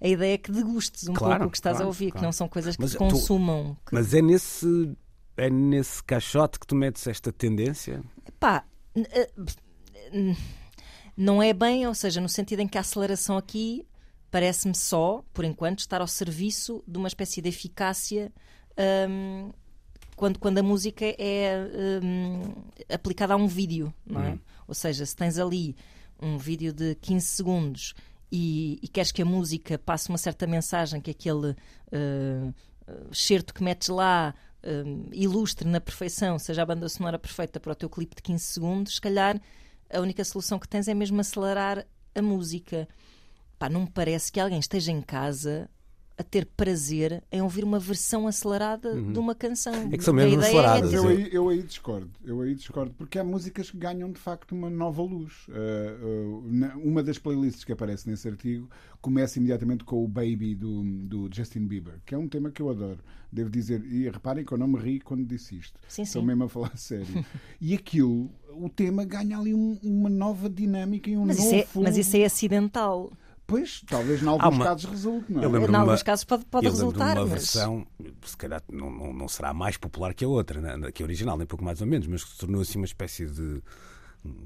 [0.02, 2.20] A ideia é que degustes um claro, pouco o que estás claro, a ouvir, claro.
[2.20, 3.76] que não são coisas que mas, consumam.
[3.76, 3.96] Tu, que...
[3.96, 4.98] Mas é nesse,
[5.38, 8.04] é nesse caixote que tu metes esta tendência?
[8.38, 9.32] Pá, eh,
[11.16, 13.88] não é bem, ou seja, no sentido em que a aceleração aqui
[14.30, 18.32] parece-me só, por enquanto, estar ao serviço de uma espécie de eficácia.
[19.08, 19.52] Hum,
[20.16, 22.54] quando, quando a música é um,
[22.94, 24.30] aplicada a um vídeo, não é?
[24.30, 24.40] Uhum.
[24.68, 25.76] Ou seja, se tens ali
[26.22, 27.94] um vídeo de 15 segundos
[28.32, 32.54] e, e, queres que a música passe uma certa mensagem, que aquele uh,
[33.14, 37.76] certo que metes lá uh, ilustre na perfeição, seja a banda sonora perfeita para o
[37.76, 39.40] teu clipe de 15 segundos, se calhar
[39.92, 42.88] a única solução que tens é mesmo acelerar a música.
[43.60, 45.70] Pá, não me parece que alguém esteja em casa
[46.18, 49.14] a ter prazer em ouvir uma versão acelerada uhum.
[49.14, 49.90] de uma canção.
[49.92, 50.94] É que são mesmo é aceleradas.
[50.94, 54.20] É eu, aí, eu aí discordo, eu aí discordo, porque há músicas que ganham de
[54.20, 55.48] facto uma nova luz.
[55.48, 58.70] Uh, uh, uma das playlists que aparece nesse artigo
[59.02, 62.70] começa imediatamente com o Baby do, do Justin Bieber, que é um tema que eu
[62.70, 63.00] adoro.
[63.32, 65.80] Devo dizer, e reparem que eu não me ri quando disse isto.
[65.88, 67.26] Sim, Estou mesmo a falar sério.
[67.60, 71.50] e aquilo, o tema ganha ali um, uma nova dinâmica e um mas novo.
[71.56, 73.12] Isso é, mas isso é acidental.
[73.54, 74.66] Pois, talvez em alguns uma...
[74.66, 75.46] casos resulte, não é?
[75.46, 77.14] Eu em alguns casos pode, pode eu resultar.
[77.14, 77.30] De uma mas...
[77.30, 77.86] versão,
[78.26, 80.92] se calhar não, não, não, será mais popular que a outra, né?
[80.92, 83.28] que a original, nem pouco mais ou menos, mas que se tornou assim uma espécie
[83.28, 83.62] de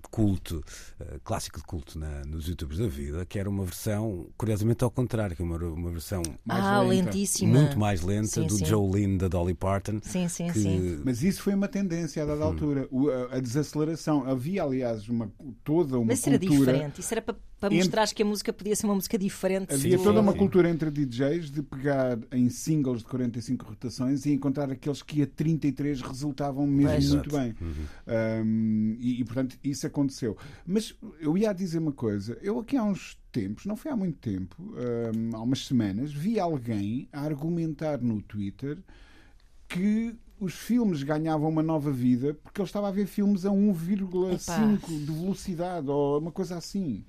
[0.09, 0.63] culto,
[0.99, 4.91] uh, clássico de culto na, nos youtubers da vida, que era uma versão, curiosamente ao
[4.91, 7.59] contrário, que é uma, uma versão mais ah, lenta, lentíssima.
[7.59, 8.65] muito mais lenta sim, do sim.
[8.65, 9.99] Jolene da Dolly Parton.
[10.01, 10.59] Sim, sim, que...
[10.59, 11.01] sim.
[11.05, 12.47] Mas isso foi uma tendência a dada hum.
[12.47, 14.27] altura, o, a, a, desaceleração.
[14.27, 15.31] Havia, aliás, uma,
[15.63, 16.39] toda uma Mas cultura...
[16.39, 19.17] Mas era diferente, isso era para, para mostrar que a música podia ser uma música
[19.17, 19.73] diferente.
[19.73, 24.71] Havia toda uma cultura entre DJs de pegar em singles de 45 rotações e encontrar
[24.71, 27.09] aqueles que a 33 resultavam mesmo pois.
[27.09, 27.55] muito bem.
[27.59, 28.45] Uhum.
[28.45, 30.37] Um, e, e, portanto, isso aconteceu.
[30.65, 32.37] Mas eu ia dizer uma coisa.
[32.41, 36.39] Eu aqui há uns tempos, não foi há muito tempo, um, há umas semanas, vi
[36.39, 38.77] alguém a argumentar no Twitter
[39.67, 45.05] que os filmes ganhavam uma nova vida porque ele estava a ver filmes a 1,5
[45.05, 47.03] de velocidade ou uma coisa assim.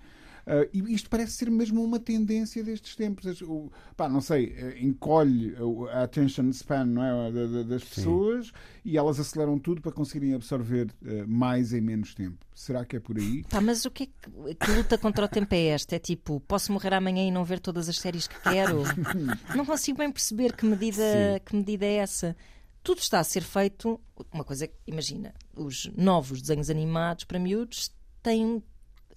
[0.49, 3.43] Uh, e isto parece ser mesmo uma tendência destes tempos.
[3.43, 5.55] O, pá, não sei, eh, encolhe
[5.93, 8.53] a attention span não é, das pessoas Sim.
[8.83, 12.39] e elas aceleram tudo para conseguirem absorver uh, mais em menos tempo.
[12.55, 13.45] Será que é por aí?
[13.45, 15.97] Pá, mas o que é que, que luta contra o tempo é esta?
[15.97, 18.85] É tipo, posso morrer amanhã e não ver todas as séries que quero?
[19.55, 21.03] não consigo bem perceber que medida,
[21.45, 22.35] que medida é essa
[22.83, 24.01] tudo está a ser feito.
[24.33, 28.63] Uma coisa, imagina, os novos desenhos animados para miúdos têm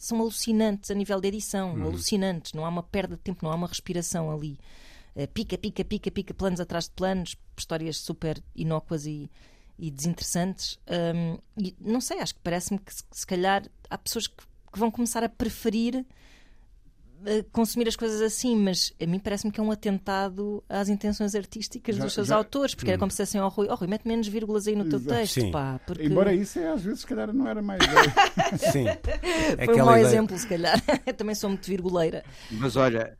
[0.04, 1.84] são alucinantes a nível de edição, uhum.
[1.84, 2.54] alucinantes.
[2.54, 4.58] Não há uma perda de tempo, não há uma respiração ali.
[5.16, 9.30] Uh, pica, pica, pica, pica, planos atrás de planos, histórias super inócuas e,
[9.78, 10.80] e desinteressantes.
[11.16, 14.80] Um, e não sei, acho que parece-me que se, se calhar há pessoas que, que
[14.80, 16.06] vão começar a preferir
[17.52, 21.96] consumir as coisas assim, mas a mim parece-me que é um atentado às intenções artísticas
[21.96, 22.94] já, dos seus já, autores, porque hum.
[22.94, 25.16] era como se assim ao Rui, oh Rui, mete menos vírgulas aí no teu Exato.
[25.16, 25.52] texto, Sim.
[25.52, 25.80] pá.
[25.86, 26.04] Porque...
[26.04, 27.82] Embora isso é, às vezes, se calhar, não era mais.
[28.72, 28.86] Sim.
[29.66, 30.08] Foi um mau ideia...
[30.08, 30.82] exemplo, se calhar.
[31.06, 32.24] Eu também sou muito virguleira.
[32.52, 33.18] Mas olha,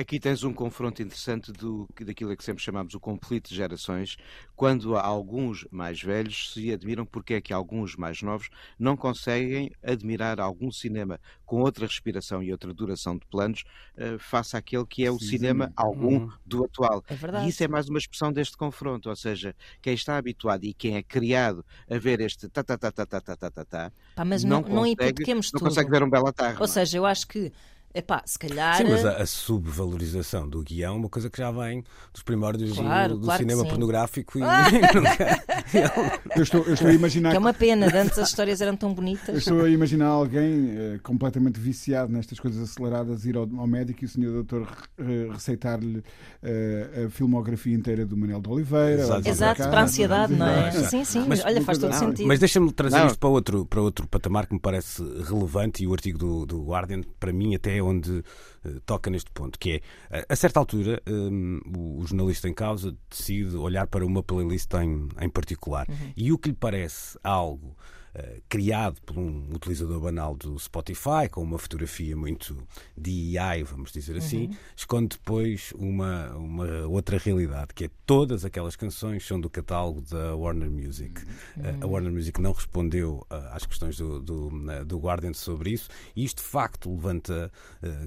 [0.00, 4.16] Aqui tens um confronto interessante do, daquilo que sempre chamamos o conflito de gerações,
[4.56, 10.40] quando alguns mais velhos se admiram porque é que alguns mais novos não conseguem admirar
[10.40, 13.64] algum cinema com outra respiração e outra duração de planos
[13.98, 15.72] uh, face àquele que é o sim, cinema sim.
[15.76, 16.32] algum uhum.
[16.46, 17.04] do atual.
[17.08, 20.72] É e isso é mais uma expressão deste confronto, ou seja, quem está habituado e
[20.72, 24.24] quem é criado a ver este ta ta ta ta ta ta ta ta, Pá,
[24.24, 26.56] mas não, não, consegue, não, não consegue ver um belo atarro.
[26.58, 27.52] Ou seja, eu acho que
[27.94, 28.76] Epá, se calhar.
[28.76, 32.76] Sim, mas a, a, subvalorização do guião é uma coisa que já vem dos primórdios
[32.76, 34.66] claro, do, do claro cinema pornográfico e ah!
[36.34, 37.30] eu, estou, eu estou a imaginar.
[37.30, 39.28] Que é uma pena, antes as histórias eram tão bonitas.
[39.28, 44.02] Eu estou a imaginar alguém uh, completamente viciado nestas coisas aceleradas ir ao, ao médico
[44.02, 49.02] e o senhor doutor uh, receitar-lhe uh, a filmografia inteira do Manuel de Oliveira.
[49.02, 50.72] Exato, Exato para a ansiedade, não é?
[50.72, 52.26] Sim, sim, mas, olha, faz todo não, sentido.
[52.26, 53.06] Mas deixa-me trazer não.
[53.06, 56.64] isto para outro, para outro patamar que me parece relevante e o artigo do, do
[56.64, 60.60] Guardian, para mim, até é onde uh, toca neste ponto, que é, uh, a certa
[60.60, 65.86] altura, um, o, jornalista em causa decide olhar para uma playlist em, em particular.
[65.88, 66.12] Uhum.
[66.16, 68.03] E o que lhe parece algo eh,
[68.48, 72.56] criado por um utilizador banal do Spotify, com uma fotografia muito
[72.96, 74.56] DEI, vamos dizer assim, uhum.
[74.76, 80.34] esconde depois uma, uma outra realidade, que é todas aquelas canções são do catálogo da
[80.36, 81.22] Warner Music.
[81.56, 81.82] Uhum.
[81.82, 84.50] a Warner Music não respondeu uh, às questões do, do,
[84.84, 87.50] do, Guardian sobre isso, e isto de facto levanta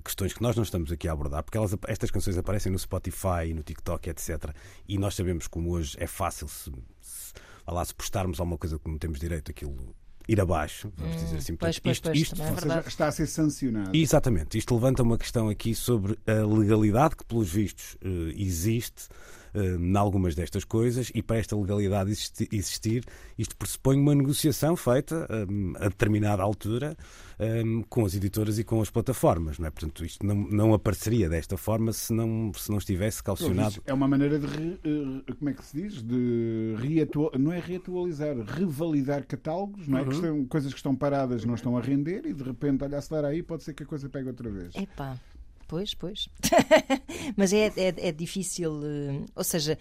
[0.03, 3.53] questões que nós não estamos aqui a abordar, porque elas, estas canções aparecem no Spotify,
[3.53, 4.53] no TikTok, etc.
[4.87, 6.71] E nós sabemos como hoje é fácil se
[7.73, 9.95] lá, se postarmos alguma coisa que não temos direito, aquilo
[10.27, 11.55] ir abaixo, vamos hum, dizer assim.
[11.55, 13.95] Pois, pois, isto, pois, isto é seja, está a ser sancionado.
[13.95, 14.57] Exatamente.
[14.57, 19.07] Isto levanta uma questão aqui sobre a legalidade que, pelos vistos, eh, existe
[19.57, 22.11] em algumas destas coisas e para esta legalidade
[22.51, 23.03] existir,
[23.37, 26.95] isto pressupõe uma negociação feita um, a determinada altura
[27.39, 29.71] um, com as editoras e com as plataformas, não é?
[29.71, 33.81] Portanto, isto não, não apareceria desta forma se não, se não estivesse calcionado.
[33.85, 36.01] É uma maneira de, re, eh, como é que se diz?
[36.01, 40.01] De reatual, não é reatualizar, revalidar catálogos, não é?
[40.01, 40.07] Uhum.
[40.07, 43.27] Que estão, coisas que estão paradas não estão a render e de repente, olha, acelera
[43.27, 44.75] aí, pode ser que a coisa pegue outra vez.
[44.75, 45.17] Epá.
[45.67, 46.29] Pois, pois.
[47.35, 48.81] Mas é, é, é, difícil.
[48.83, 49.77] Eh, ou seja,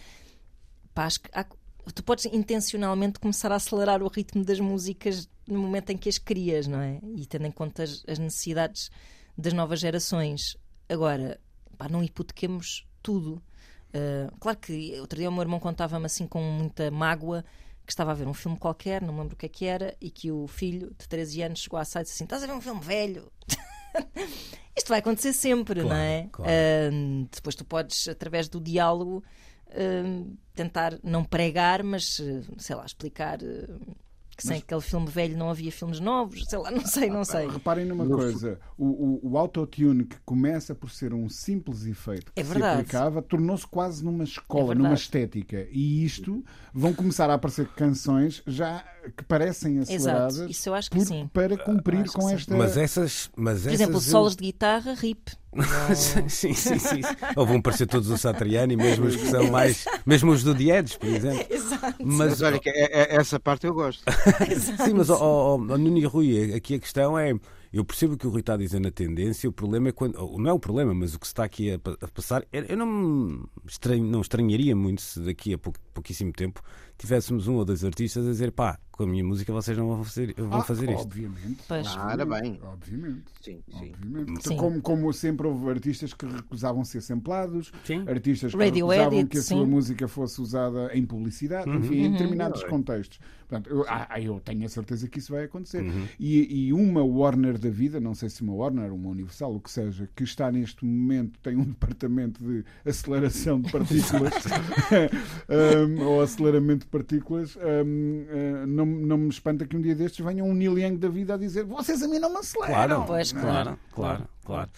[0.92, 1.46] pá, há,
[1.94, 6.18] tu podes intencionalmente começar a acelerar o ritmo das músicas no momento em que as
[6.18, 6.98] crias, não é?
[7.14, 8.90] E tendo em conta as, as necessidades
[9.38, 10.56] das novas gerações.
[10.88, 11.40] Agora,
[11.78, 13.42] pá, não hipotequemos tudo.
[13.88, 17.44] Uh, claro que outro dia o meu irmão contava-me assim com muita mágoa
[17.86, 19.96] que estava a ver um filme qualquer, não me lembro o que é que era,
[20.00, 22.46] e que o filho de 13 anos chegou à sala e disse assim: Estás a
[22.46, 23.30] ver um filme velho?
[24.86, 26.28] Isto vai acontecer sempre, claro, não é?
[26.30, 26.52] Claro.
[26.52, 29.20] Uh, depois tu podes, através do diálogo,
[29.66, 32.22] uh, tentar não pregar, mas
[32.56, 33.40] sei lá, explicar
[34.36, 34.62] que sem Mas...
[34.62, 37.48] aquele filme velho não havia filmes novos, sei lá, não sei, não sei.
[37.48, 42.40] Reparem numa coisa: o, o, o autotune que começa por ser um simples efeito que
[42.40, 45.66] é se aplicava, tornou-se quase numa escola, é numa estética.
[45.70, 50.50] E isto vão começar a aparecer canções já que parecem aceleradas Exato.
[50.50, 51.30] Isso eu acho que por, sim.
[51.32, 52.56] para cumprir com esta.
[52.56, 53.30] Mas essas.
[53.36, 54.00] Mas por essas exemplo, eu...
[54.00, 55.32] solos de guitarra, rip.
[55.94, 57.00] sim, sim, sim, sim.
[57.34, 59.86] Ou vão parecer todos o Satriani, mesmo os que são mais.
[60.04, 61.46] Mesmo os do Diedes, por exemplo.
[61.48, 61.94] Exato.
[62.04, 64.02] Mas, mas olha, que é, é, essa parte eu gosto.
[64.84, 67.34] sim, mas, ó, oh, oh, Nuno e Rui, aqui a questão é.
[67.72, 70.14] Eu percebo o que o Rui está a dizer na tendência, o problema é quando.
[70.38, 72.44] Não é o problema, mas o que se está aqui a, a passar.
[72.50, 76.62] Eu não, estranho, não estranharia muito se daqui a pouquíssimo tempo
[76.98, 80.02] tivéssemos um ou dois artistas a dizer pá, com a minha música vocês não vão
[80.02, 81.02] fazer, vão ah, fazer isto.
[81.02, 81.58] Obviamente.
[81.68, 81.86] Pois.
[81.86, 82.58] Ah, era bem.
[82.62, 83.24] Obviamente.
[83.42, 83.92] Sim, sim.
[83.92, 84.48] Obviamente.
[84.48, 84.56] Sim.
[84.56, 88.04] Como, como sempre houve artistas que recusavam ser samplados, sim.
[88.08, 89.54] artistas que Radio recusavam edit, que a sim.
[89.56, 91.76] sua música fosse usada em publicidade, Uhum.
[91.76, 92.12] enfim, em Uhum.
[92.12, 93.18] determinados contextos.
[93.48, 95.84] Portanto, eu, ah, eu tenho a certeza que isso vai acontecer.
[96.18, 99.70] E, e uma Warner da vida, não sei se uma Warner, uma Universal, o que
[99.70, 104.32] seja, que está neste momento, tem um departamento de aceleração de partículas
[105.48, 110.24] um, ou aceleramento de partículas, um, uh, não, não me espanta que um dia destes
[110.24, 112.74] venha um Neil Young da vida a dizer vocês a mim não me aceleram.
[112.74, 114.70] Claro, Pois, claro, claro, claro.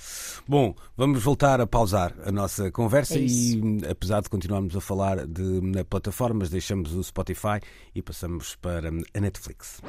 [0.47, 5.27] Bom, vamos voltar a pausar a nossa conversa É e, apesar de continuarmos a falar
[5.27, 7.61] de na plataformas, deixamos o Spotify
[7.95, 9.81] e passamos para a Netflix.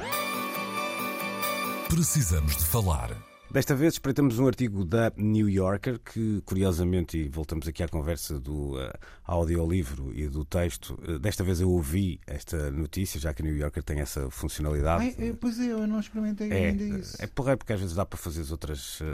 [1.88, 3.29] Precisamos de falar.
[3.50, 8.38] Desta vez espreitamos um artigo da New Yorker que, curiosamente, e voltamos aqui à conversa
[8.38, 8.92] do uh,
[9.24, 13.56] audiolivro e do texto, uh, desta vez eu ouvi esta notícia, já que a New
[13.56, 15.02] Yorker tem essa funcionalidade.
[15.18, 17.16] Ai, é, pois é, eu não experimentei É, ainda isso.
[17.20, 19.04] é porra, porque às vezes dá para fazer outras, uh,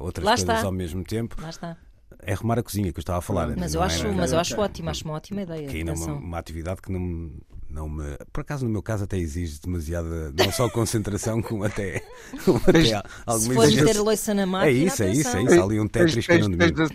[0.00, 0.66] outras Lá coisas está.
[0.66, 1.36] ao mesmo tempo.
[1.42, 1.76] Lá está.
[2.22, 3.54] É arrumar a cozinha que eu estava a falar.
[3.58, 5.68] Mas não eu é- acho, é- mas eu acho ótimo, acho uma ótima ideia.
[5.68, 8.04] que ainda é uma, uma atividade que não, me- não me.
[8.32, 10.32] Por acaso, no meu caso, até exige demasiada.
[10.36, 12.02] Não só concentração, como até.
[12.44, 15.36] como até Tens- Se alguma for meter a loiça na É máquina, isso, é isso,
[15.36, 15.60] é isso.
[15.60, 16.88] Há ali um Tetris que eu não domino.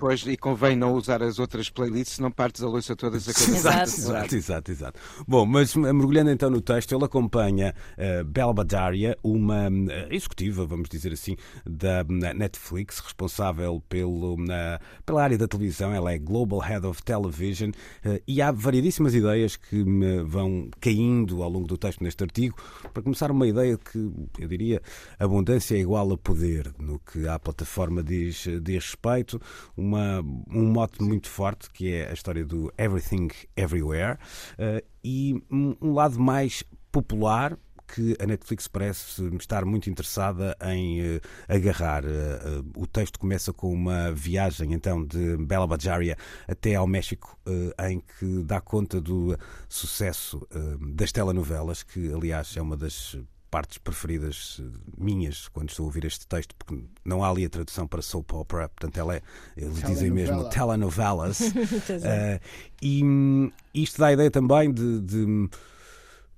[0.00, 3.50] Pois, e convém não usar as outras playlists, senão partes a louça todas a cada
[3.56, 3.82] Exato.
[3.82, 5.00] Exato, exato, exato.
[5.28, 10.88] Bom, mas mergulhando então no texto, ele acompanha uh, Bela Badaria, uma uh, executiva, vamos
[10.88, 11.36] dizer assim,
[11.66, 15.92] da uh, Netflix, responsável pelo, na- pela área da televisão.
[15.92, 21.42] Ela é Global Head of Television uh, e há variedíssimas ideias que me vão caindo
[21.42, 22.56] ao longo do texto neste artigo.
[22.94, 23.98] Para começar, uma ideia que
[24.38, 24.80] eu diria
[25.18, 29.40] abundância é igual a poder, no que a plataforma diz, diz respeito.
[29.76, 34.18] Uma, um mote muito forte que é a história do Everything Everywhere
[34.58, 37.56] eh, e um, lado mais popular
[37.94, 42.04] que a Netflix parece estar muito interessada em eh, agarrar.
[42.04, 47.38] Eh, eh, o texto começa com uma viagem então de Bela Bajaria até ao México,
[47.88, 49.36] em que dá conta do
[49.68, 50.46] sucesso
[50.94, 53.16] das telenovelas, que aliás é uma das
[53.50, 57.48] partes preferidas eh, minhas quando estou a ouvir este texto, porque não há ali a
[57.50, 59.22] tradução para soap opera, portanto ela é,
[59.56, 60.50] eles dizem mesmo Telenovela.
[60.50, 61.40] telenovelas.
[62.02, 62.40] Eh,
[62.82, 65.48] e hum, isto dá a ideia também de, de-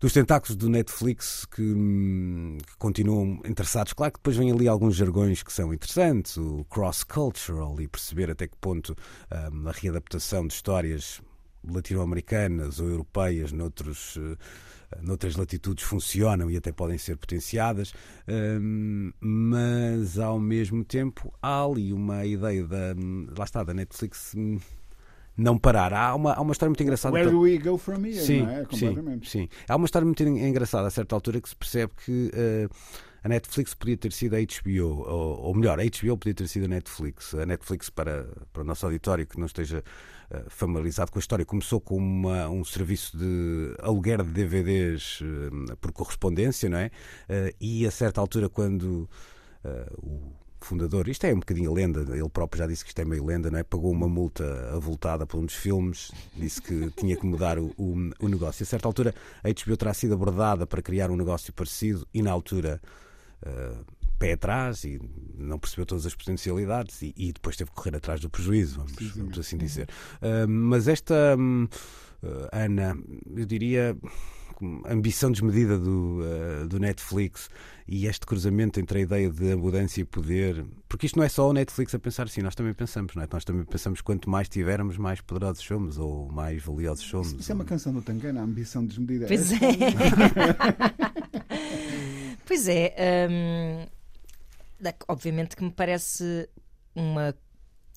[0.00, 3.92] dos tentáculos do Netflix que, hum, que continuam interessados.
[3.92, 8.46] Claro que depois vem ali alguns jargões que são interessantes, o cross-cultural e perceber até
[8.48, 8.96] que ponto
[9.52, 11.20] hum, a readaptação de histórias
[11.68, 17.92] latino-americanas ou europeias noutros, eh, noutras latitudes funcionam e até podem ser potenciadas,
[18.28, 22.94] hum, mas ao mesmo tempo há ali uma ideia da,
[23.36, 24.58] lá está, da Netflix hum,
[25.36, 25.92] não parar.
[25.92, 27.14] Há uma, há uma história muito engraçada.
[27.14, 28.20] Where do we go from here?
[28.20, 28.66] Sim, é?
[28.70, 29.48] sim, sim.
[29.68, 32.68] Há uma história muito engraçada a certa altura que se percebe que eh,
[33.24, 36.64] a Netflix podia ter sido a HBO, ou, ou melhor, a HBO podia ter sido
[36.64, 37.34] a Netflix.
[37.34, 39.84] A Netflix, para, para o nosso auditório que não esteja
[40.30, 45.74] eh, familiarizado com a história, começou com uma- um serviço de aluguer de DVDs eh,
[45.80, 46.90] por correspondência, não é?
[47.28, 49.08] Eh, e a certa altura, quando
[50.02, 53.24] o fundador, isto é um bocadinho lenda, ele próprio já disse que isto é meio
[53.24, 53.62] lenda, não é?
[53.62, 57.94] Pagou uma multa avultada por um dos filmes, disse que tinha que mudar o, o,
[58.20, 58.62] o negócio.
[58.62, 62.30] A certa altura, a HBO terá sido abordada para criar um negócio parecido e, na
[62.32, 62.80] altura,
[63.44, 63.74] eh,
[64.22, 65.00] pé atrás e
[65.36, 69.16] não percebeu todas as potencialidades e, e depois teve que correr atrás do prejuízo, vamos,
[69.16, 69.88] vamos assim dizer.
[70.18, 71.66] Uh, mas esta, hum,
[72.22, 72.96] uh, Ana,
[73.34, 73.96] eu diria
[74.86, 77.50] ambição desmedida do, uh, do Netflix
[77.88, 81.48] e este cruzamento entre a ideia de abundância e poder, porque isto não é só
[81.48, 83.28] o Netflix a pensar assim, nós também pensamos, não é?
[83.30, 87.32] Nós também pensamos que quanto mais tivermos, mais poderosos somos ou mais valiosos somos.
[87.32, 89.26] Isso, é uma canção do Tangana, a ambição desmedida.
[89.26, 89.56] Pois é.
[92.52, 92.94] pois é.
[93.30, 93.86] Um,
[95.08, 96.50] obviamente que me parece
[96.94, 97.34] uma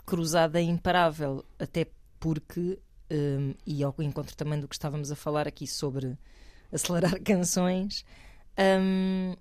[0.06, 1.88] cruzada imparável, até
[2.22, 2.80] porque,
[3.12, 6.18] um, e ao encontro também do que estávamos a falar aqui sobre
[6.72, 8.06] acelerar canções,
[8.58, 9.36] um,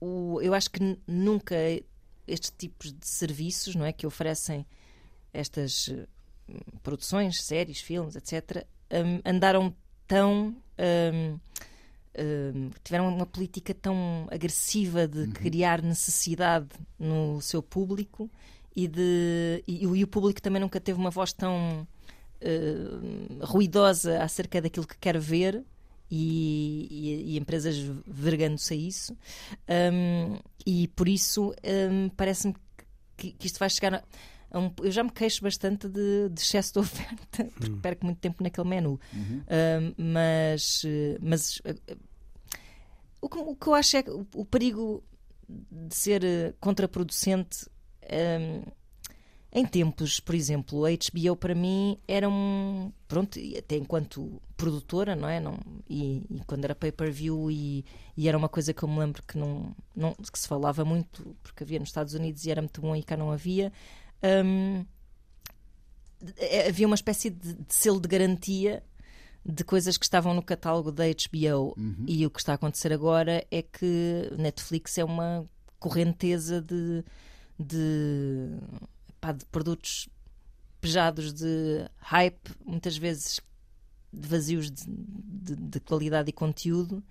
[0.00, 1.54] o, eu acho que nunca
[2.26, 4.64] estes tipos de serviços não é, que oferecem
[5.30, 6.08] estas uh,
[6.82, 9.76] produções, séries, filmes, etc., um, andaram
[10.08, 10.56] tão.
[10.78, 11.38] Um,
[12.84, 15.30] tiveram uma política tão agressiva de uhum.
[15.32, 18.30] criar necessidade no seu público
[18.74, 21.86] e, de, e, e, o público também nunca teve uma voz tão
[22.42, 25.62] uh, ruidosa acerca daquilo que quer ver
[26.10, 29.16] e, e, e empresas vergando-se a isso.
[29.92, 31.54] Um, e por isso
[31.90, 32.54] um, parece-me
[33.16, 34.02] que, que, isto vai chegar a.
[34.52, 37.80] a um, eu já me queixo bastante de, de excesso de oferta, porque hum.
[37.80, 39.00] perco muito tempo naquele menu.
[39.12, 39.42] Uhum.
[39.48, 40.82] Um, mas
[41.20, 41.96] mas uh,
[43.20, 45.02] o, que, o que eu acho é que o, o perigo
[45.48, 47.66] de ser uh, contraproducente
[48.12, 48.62] um,
[49.54, 52.90] em tempos, por exemplo, a HBO para mim era um.
[53.06, 55.38] Pronto, até enquanto produtora, não é?
[55.38, 57.84] Não, e, e quando era pay-per-view, e,
[58.16, 61.36] e, era uma coisa que eu me lembro que, não, não, que se falava muito,
[61.42, 63.70] porque havia nos Estados Unidos e era muito bom e cá não havia.
[64.22, 64.84] Um,
[66.68, 68.82] havia uma espécie de, de, selo de garantia
[69.44, 71.74] de coisas que estavam no catálogo da HBO.
[71.76, 72.04] Uhum.
[72.06, 75.44] E o que está a acontecer agora é que Netflix é uma
[75.80, 77.04] correnteza de
[77.58, 78.48] de,
[79.20, 80.08] pá, de produtos
[80.80, 83.40] pejados de hype, muitas vezes
[84.12, 87.02] vazios de, de, de qualidade e conteúdo,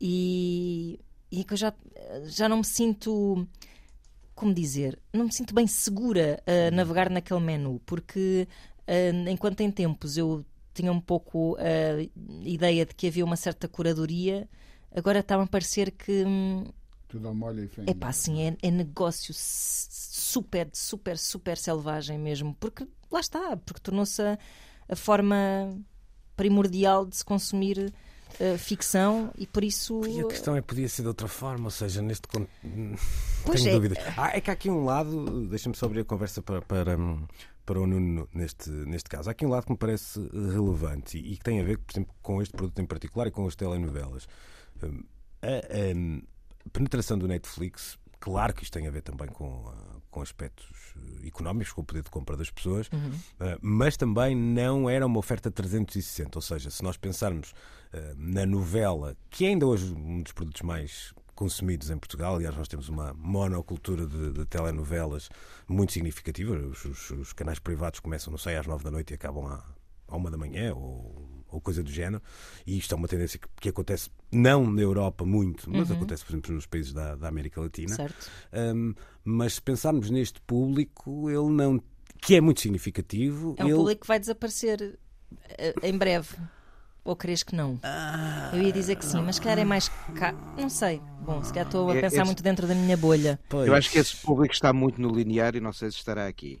[0.00, 1.00] e,
[1.30, 1.74] e que eu já,
[2.26, 3.46] já não me sinto.
[4.38, 4.96] Como dizer?
[5.12, 8.46] Não me sinto bem segura a navegar naquele menu, porque
[8.86, 12.00] uh, enquanto em tempos eu tinha um pouco a
[12.44, 14.48] ideia de que havia uma certa curadoria,
[14.94, 16.24] agora está-me a parecer que.
[16.24, 16.66] Hum,
[17.08, 17.90] tudo molho e.
[17.90, 22.54] É pá, assim, é, é negócio super, super, super selvagem mesmo.
[22.60, 24.38] Porque lá está, porque tornou-se a,
[24.88, 25.36] a, forma
[26.36, 27.92] primordial de se consumir
[28.40, 30.06] uh, ficção e por isso.
[30.06, 32.26] E a questão é podia ser de outra forma, ou seja, neste.
[32.28, 33.72] Pois Tenho é.
[33.74, 33.98] dúvidas.
[34.16, 36.62] Ah, é que há aqui um lado, deixa-me só abrir a conversa para.
[36.62, 36.96] para
[37.68, 39.28] para o Nuno neste, neste caso.
[39.28, 41.92] Há aqui um lado que me parece relevante e, e que tem a ver, por
[41.92, 44.26] exemplo, com este produto em particular e com as telenovelas.
[44.82, 45.04] Um,
[45.42, 46.22] a, um,
[46.72, 50.66] penetração do Netflix, claro que isto tem a ver também com, ah, com aspectos
[51.24, 53.08] económicos, com o poder de compra das pessoas, uhum.
[53.08, 56.38] uh, mas também não era uma oferta 360.
[56.38, 60.62] Ou seja, se nós pensarmos uh, na novela, que é ainda hoje um dos produtos
[60.62, 62.34] mais consumidos em Portugal.
[62.34, 65.30] Aliás, nós temos uma monocultura de, de telenovelas
[65.68, 66.56] muito significativa.
[66.56, 69.64] Os, os, os, canais privados começam, não sei, às nove da noite e acabam à,
[70.08, 72.22] à uma da manhã ou ou coisa do género.
[72.66, 75.96] E isto é uma tendência que, que acontece não na Europa muito, mas uhum.
[75.96, 77.94] acontece, por exemplo, nos países da, da América Latina.
[77.94, 78.30] Certo.
[78.52, 78.94] Um,
[79.24, 81.82] mas se pensarmos neste público, ele não.
[82.20, 83.54] que é muito significativo.
[83.58, 83.76] É um ele...
[83.76, 84.98] público que vai desaparecer
[85.58, 86.36] eh, em breve.
[87.04, 87.78] Ou crees que não?
[87.82, 89.90] Ah, eu ia dizer que sim, mas se calhar é mais.
[90.58, 91.00] Não sei.
[91.22, 92.24] Bom, se calhar estou a é, pensar esse...
[92.26, 93.40] muito dentro da minha bolha.
[93.48, 93.66] Pois.
[93.66, 96.60] Eu acho que esse público está muito no linear e não sei se estará aqui.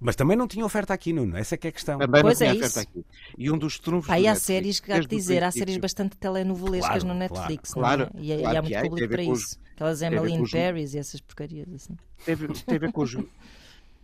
[0.00, 1.36] Mas também não tinha oferta aqui, Nuno.
[1.36, 1.98] Essa é que é a questão.
[1.98, 3.04] Também pois não é tinha oferta aqui.
[3.36, 4.10] E um dos trunfos.
[4.10, 8.08] Aí há séries que há que dizer, há séries bastante telenovelescas claro, no Netflix, claro,
[8.14, 8.24] não é?
[8.24, 9.58] E, claro e há muito público para isso.
[9.74, 11.96] Aquelas Emily in Paris e essas porcarias assim.
[12.24, 13.16] Teve, teve a ver com os,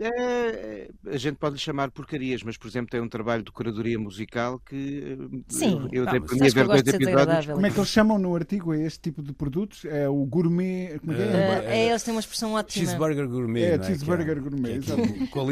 [0.01, 3.99] é, a gente pode lhe chamar porcarias, mas por exemplo tem um trabalho de curadoria
[3.99, 5.19] musical que
[5.49, 7.47] Sim, eu, dei para mim a ver dois episódios.
[7.47, 9.85] Como é que eles chamam no artigo a este tipo de produtos?
[9.85, 10.99] É o gourmet.
[11.01, 11.27] Como é, é?
[11.27, 12.85] Uh, é, eles têm uma expressão ótima.
[12.85, 13.63] Cheeseburger gourmet.
[13.63, 13.83] É, é?
[13.83, 14.81] cheeseburger é, gourmet.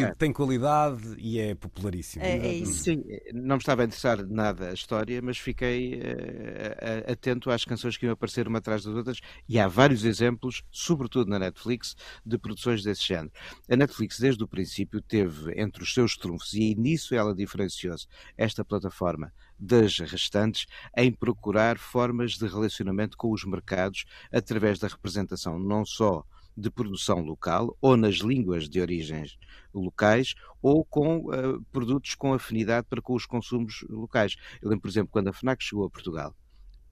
[0.04, 2.24] É, tem qualidade e é popularíssimo.
[2.24, 2.84] É, é, isso.
[2.84, 3.02] Sim,
[3.34, 8.06] não me estava a interessar nada a história, mas fiquei uh, atento às canções que
[8.06, 12.82] iam aparecer uma atrás das outras e há vários exemplos, sobretudo na Netflix, de produções
[12.82, 13.32] desse género.
[13.68, 18.06] A Netflix, desde desde o princípio teve entre os seus trunfos, e nisso ela diferenciou-se,
[18.36, 20.66] esta plataforma das restantes,
[20.96, 26.22] em procurar formas de relacionamento com os mercados através da representação não só
[26.54, 29.36] de produção local ou nas línguas de origens
[29.72, 34.36] locais ou com uh, produtos com afinidade para com os consumos locais.
[34.62, 36.34] Eu lembro, por exemplo, quando a FNAC chegou a Portugal,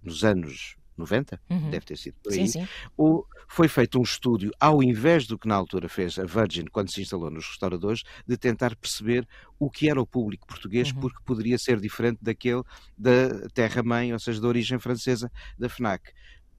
[0.03, 1.71] nos anos 90, uhum.
[1.71, 2.69] deve ter sido por aí, sim, sim.
[2.97, 6.91] O, foi feito um estúdio, ao invés do que na altura fez a Virgin quando
[6.91, 9.27] se instalou nos restauradores, de tentar perceber
[9.59, 11.01] o que era o público português, uhum.
[11.01, 12.63] porque poderia ser diferente daquele
[12.97, 16.13] da terra-mãe, ou seja, da origem francesa da FNAC.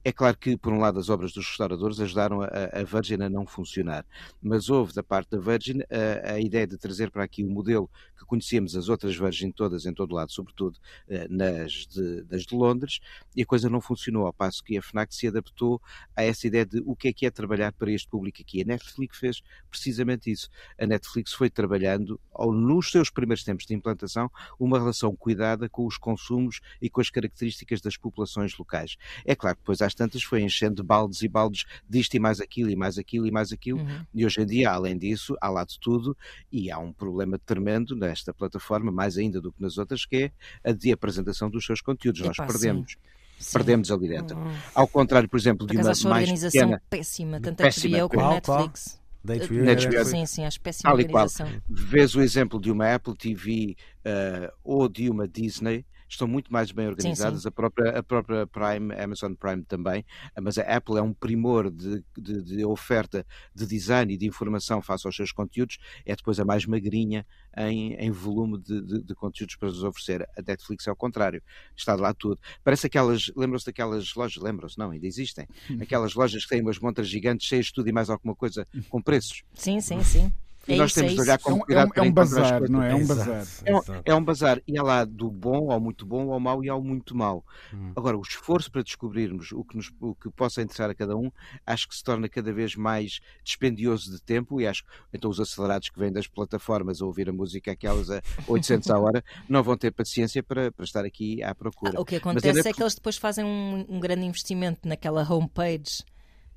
[0.06, 3.28] É claro que, por um lado, as obras dos restauradores ajudaram a, a Virgin a
[3.28, 4.06] não funcionar,
[4.40, 7.90] mas houve da parte da Virgin a, a, ideia de trazer para aqui o modelo
[8.16, 10.78] que conhecíamos as outras Virgin todas em todo lado, sobretudo
[11.08, 13.00] eh, nas de, das de Londres,
[13.34, 15.82] e a coisa não funcionou, ao passo que a FNAC se adaptou
[16.14, 18.62] a essa ideia de o que é que é trabalhar para este público aqui.
[18.62, 20.48] A Netflix fez precisamente isso.
[20.80, 25.98] A Netflix foi trabalhando, nos seus primeiros tempos de implantação, uma relação cuidada com os
[25.98, 28.96] consumos e com as características das populações locais.
[29.24, 32.70] É claro que depois há tantas foi enchendo baldes e baldes disto e mais aquilo
[32.70, 33.80] e mais aquilo e mais aquilo.
[33.80, 34.06] Uhum.
[34.14, 36.16] E hoje em dia, além disso, há lá de tudo
[36.52, 40.16] e há um problema tremendo nesta plataforma, mais ainda do que nas outras, que
[40.64, 42.20] é a de apresentação dos seus conteúdos.
[42.20, 42.96] Nós perdemos.
[43.38, 43.52] Sim.
[43.52, 44.36] Perdemos ali dentro.
[44.36, 44.54] Uhum.
[44.74, 48.24] Ao contrário, por exemplo, por de uma mais organização pequena, péssima, tanto a HBO como
[48.24, 49.00] a Netflix.
[49.22, 50.08] Da HBO, Netflix.
[50.08, 51.48] Sim, sim, acho péssima organização.
[51.48, 51.60] Qual.
[51.68, 53.76] Vês o exemplo de uma Apple TV
[54.06, 57.48] uh, ou de uma Disney, estão muito mais bem organizadas, sim, sim.
[57.48, 60.04] A, própria, a própria Prime, Amazon Prime também,
[60.40, 64.80] mas a Apple é um primor de, de, de, oferta de design e de informação
[64.80, 67.26] face aos seus conteúdos, é depois a mais magrinha
[67.56, 70.22] em, em volume de, de, conteúdos para nos oferecer.
[70.36, 71.42] A Netflix é ao contrário,
[71.76, 72.38] está lá tudo.
[72.62, 75.46] Parece aquelas, lembram-se daquelas lojas, lembram-se, não, ainda existem,
[75.80, 79.00] aquelas lojas que têm umas montras gigantes cheias de tudo e mais alguma coisa com
[79.00, 79.42] preços.
[79.54, 80.32] Sim, sim, sim.
[80.68, 82.68] E é nós isso, temos é de olhar com cuidado é um, é um bazar,
[82.68, 82.90] não é?
[82.90, 83.46] É um bazar.
[83.64, 84.62] É um, é um bazar.
[84.66, 87.44] E há lá do bom ao muito bom, ao mau e ao muito mau.
[87.72, 87.92] Hum.
[87.94, 91.30] Agora, o esforço para descobrirmos o que, nos, o que possa interessar a cada um,
[91.64, 95.88] acho que se torna cada vez mais dispendioso de tempo e acho então os acelerados
[95.88, 99.76] que vêm das plataformas a ouvir a música aquelas a 800 a hora não vão
[99.76, 101.92] ter paciência para, para estar aqui à procura.
[101.96, 105.22] Ah, o que acontece é, é que eles depois fazem um, um grande investimento naquela
[105.30, 106.04] homepage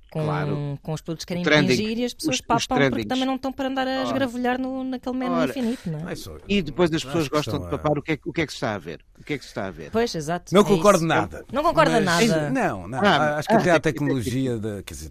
[0.09, 0.79] com, claro.
[0.81, 3.35] com os produtos que querem impingir e as pessoas os, papam os porque também não
[3.35, 5.89] estão para andar a esgravilhar no, naquele menu Ora, infinito.
[5.89, 6.13] Não é?
[6.47, 8.57] E depois as pessoas gostam de papar o que, é, o que é que se
[8.57, 9.03] está a ver.
[9.19, 9.91] O que é que se está a ver?
[9.91, 10.53] Pois, exato.
[10.53, 11.45] Não é concordo nada.
[11.51, 12.49] Não concorda nada.
[12.49, 12.99] Não, não.
[12.99, 15.09] Ah, acho que até a tecnologia, de, quer dizer,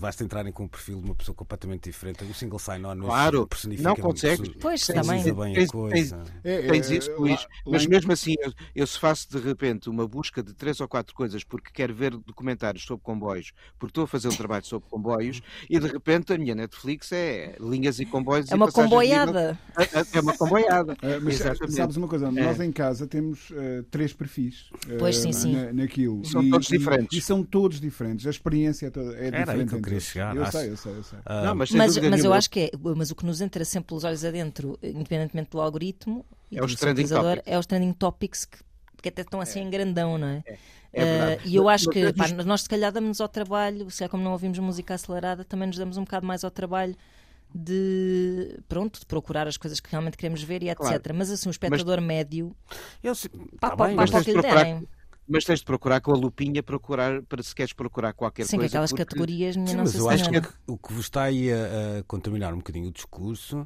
[0.00, 2.24] basta entrarem com um perfil de uma pessoa completamente diferente.
[2.24, 4.56] O single sign-on claro, personifica não consegue.
[4.60, 5.22] Pois, também.
[5.22, 6.16] Bem tens, a coisa.
[6.16, 7.46] Tens, é, tens é, isso, Luís.
[7.66, 11.14] Mas mesmo assim, eu, eu se faço de repente uma busca de três ou quatro
[11.14, 15.40] coisas porque quero ver documentários sobre comboios, porque estou a fazer um trabalho sobre comboios
[15.68, 18.50] e de repente a minha Netflix é linhas e comboios.
[18.50, 19.58] É uma comboiada.
[19.76, 20.92] É, é, é, uma comboiada.
[20.94, 21.74] Uh, mas Exatamente.
[21.74, 22.64] sabes uma coisa, nós é.
[22.64, 25.54] em casa temos uh, três perfis uh, pois, sim, sim.
[25.54, 26.24] Na, naquilo.
[26.24, 27.16] São e, todos diferentes.
[27.16, 28.26] E, e, são todos diferentes.
[28.26, 29.68] A experiência é, toda, é Era diferente.
[29.68, 30.36] que eu queria chegar.
[30.36, 31.18] Eu sei, eu sei, eu sei.
[31.28, 34.04] Não, mas, mas, mas eu acho que é, mas o que nos entra sempre pelos
[34.04, 36.76] olhos adentro, independentemente do algoritmo, é os.
[37.46, 38.58] É os trending topics que,
[39.02, 40.42] que até estão assim em grandão, não é?
[40.46, 40.58] É
[40.94, 44.22] uh, e eu acho que pá, nós, se calhar, damos ao trabalho, se é como
[44.22, 46.96] não ouvimos música acelerada, também nos damos um bocado mais ao trabalho
[47.54, 50.78] de pronto de procurar as coisas que realmente queremos ver e etc.
[50.78, 51.14] Claro.
[51.14, 52.56] Mas assim, o espectador mas, médio
[53.02, 53.12] eu,
[53.60, 54.88] pá, pá, bem, pá, pá, que lhe derem.
[55.28, 58.68] Mas tens de procurar com a lupinha procurar, para se queres procurar qualquer Sim, coisa.
[58.68, 59.04] Sim, aquelas porque...
[59.04, 62.52] categorias, minha Sim, mas eu acho que o que vos está aí a, a, contaminar
[62.52, 63.64] um bocadinho o discurso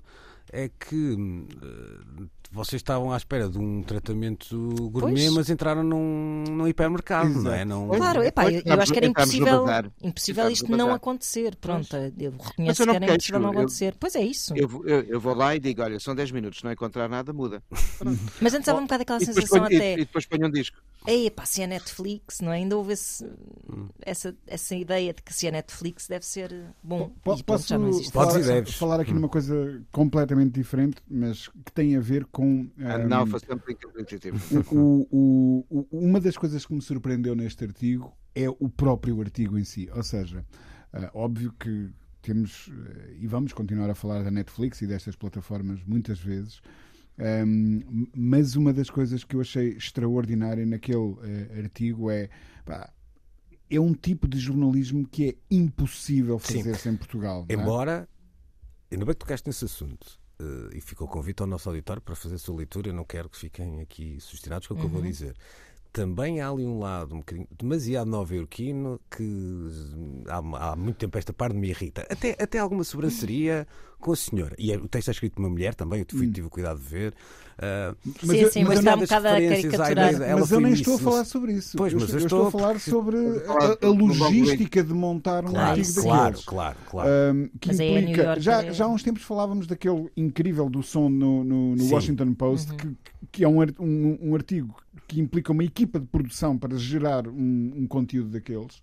[0.53, 4.57] é que uh, vocês estavam à espera de um tratamento
[4.91, 5.35] gourmet, pois.
[5.35, 7.45] mas entraram num, num hipermercado, Exato.
[7.45, 7.65] não é?
[7.65, 7.89] Não...
[7.89, 9.67] Claro, epá, eu, eu acho que era impossível,
[10.03, 11.57] impossível isto não acontecer.
[11.57, 13.93] Pronto, eu reconheço eu que era impossível não acontecer.
[13.93, 14.55] Eu, pois é isso.
[14.57, 17.63] Eu, eu, eu, vou lá e digo: olha, são 10 minutos, não encontrar nada, muda.
[18.41, 19.91] mas antes há um bocado aquela sensação põe, até.
[19.91, 20.79] E, e depois ponho um disco.
[21.07, 22.57] Ei, pá, se é Netflix, não é?
[22.57, 23.89] Ainda houve esse, hum.
[24.03, 27.11] essa, essa ideia de que se é Netflix deve ser bom.
[27.23, 28.13] P e, posso já não existe.
[28.13, 29.17] Falar, falar aqui hum.
[29.17, 29.83] numa coisa
[30.37, 32.69] completamente diferente, mas que tem a ver com.
[32.79, 33.09] Um,
[34.71, 39.65] o, o, uma das coisas que me surpreendeu neste artigo é o próprio artigo em
[39.65, 39.89] si.
[39.95, 40.45] Ou seja,
[40.93, 42.73] uh, óbvio que temos, uh,
[43.19, 46.61] e vamos continuar a falar da Netflix e destas plataformas muitas vezes,
[47.19, 51.19] um, mas uma das coisas que eu achei extraordinária naquele uh,
[51.63, 52.29] artigo é.
[52.65, 52.93] Pá,
[53.69, 57.45] é um tipo de jornalismo que é impossível fazer-se em Portugal.
[57.49, 57.55] É?
[57.55, 58.09] Embora,
[58.91, 58.95] é?
[58.95, 62.37] ainda bem que tocaste nesse assunto, uh, e ficou convite ao nosso auditório para fazer
[62.37, 62.89] a sua leitura.
[62.89, 64.89] Eu não quero que fiquem aqui sustinados com o que uhum.
[64.89, 65.09] eu vou uhum.
[65.11, 65.35] dizer.
[65.93, 69.71] Também há ali um lado um bocadinho demasiado nova-iorquino que
[70.29, 72.07] há, há, muito tempo esta parte me irrita.
[72.11, 73.67] Até, até alguma sobranceria,
[73.99, 74.55] com a senhora.
[74.59, 76.33] E é, o texto é escrito por uma mulher também, eu fui, hum.
[76.33, 77.15] tive o cuidado de ver.
[77.57, 80.39] Uh, mas sim, eu, sim, mas, mas está um bocado a caricaturar.
[80.39, 81.77] Mas eu nem estou a falar sobre isso.
[81.77, 85.81] Pois, mas eu, eu estou, a falar sobre a, a logística de montar um claro,
[85.81, 86.45] artigo claro, daqueles.
[86.45, 90.69] Claro, claro, um, que mas é implica, já, já há uns tempos falávamos daquele incrível
[90.69, 92.77] do som no, no, no Washington Post, uhum.
[92.77, 92.97] que,
[93.33, 94.77] que é um, um, um artigo
[95.09, 98.83] que implica uma equipa de produção para gerar um, um conteúdo daqueles.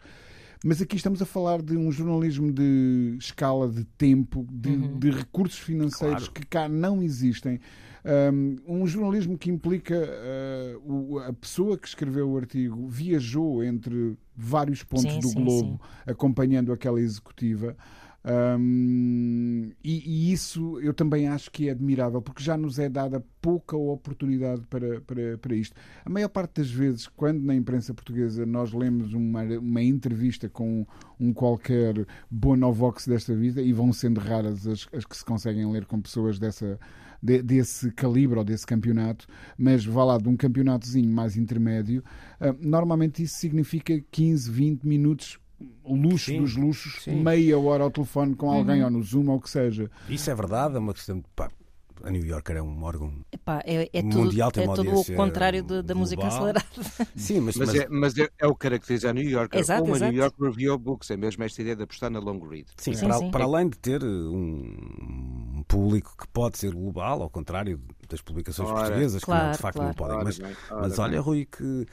[0.64, 4.97] Mas aqui estamos a falar de um jornalismo de escala, de tempo, de, uhum.
[4.97, 6.32] de recursos financeiros claro.
[6.32, 7.59] que cá não existem.
[8.05, 15.11] Um, jornalismo que implica uh, a pessoa que escreveu o artigo viajou entre vários pontos
[15.11, 16.11] sim, do sim, globo sim.
[16.11, 17.76] acompanhando aquela executiva.
[18.26, 23.24] Um, e, e, isso eu também acho que é admirável, porque já nos é dada
[23.41, 25.76] pouca oportunidade para, para, para isto.
[26.05, 30.88] A maior parte das vezes, quando na imprensa portuguesa nós lemos uma, uma entrevista com
[31.19, 35.86] um qualquer Bonovox desta vida, e vão sendo raras as, as que se conseguem ler
[35.86, 36.80] com pessoas dessa,
[37.21, 42.01] de, desse calibre ou desse campeonato, mas vá lá de um campeonatozinho mais intermédio,
[42.39, 45.42] uh, normalmente isso significa 15, 20 minutos
[45.86, 47.16] luxo sim, dos luxos, sim.
[47.16, 48.86] meia hora ao telefone com alguém uhum.
[48.86, 49.89] ou no Zoom ou o que seja.
[50.10, 51.26] Isso é verdade, é uma questão de.
[51.36, 51.49] Pá,
[52.04, 55.64] a New Yorker é um órgão Epá, é, é mundial, tudo, é tudo o contrário
[55.64, 56.66] de, da música acelerada.
[57.16, 57.76] Sim, mas, mas, mas...
[57.76, 60.10] É, mas é, é, o que caracteriza a New Yorker, exato, como exato.
[60.10, 62.66] a New York Review Books, é mesmo esta ideia de apostar na long read.
[62.78, 63.32] Sim, sim, para, sim.
[63.32, 67.80] para, além de ter um público que pode ser global, ao contrário
[68.10, 69.88] das publicações ora, portuguesas, claro, que não, de facto claro.
[69.89, 70.16] não podem.
[70.16, 71.88] Ora, mas, ora, mas olha, Rui, que,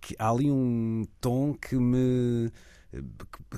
[0.00, 2.50] que há ali um tom que me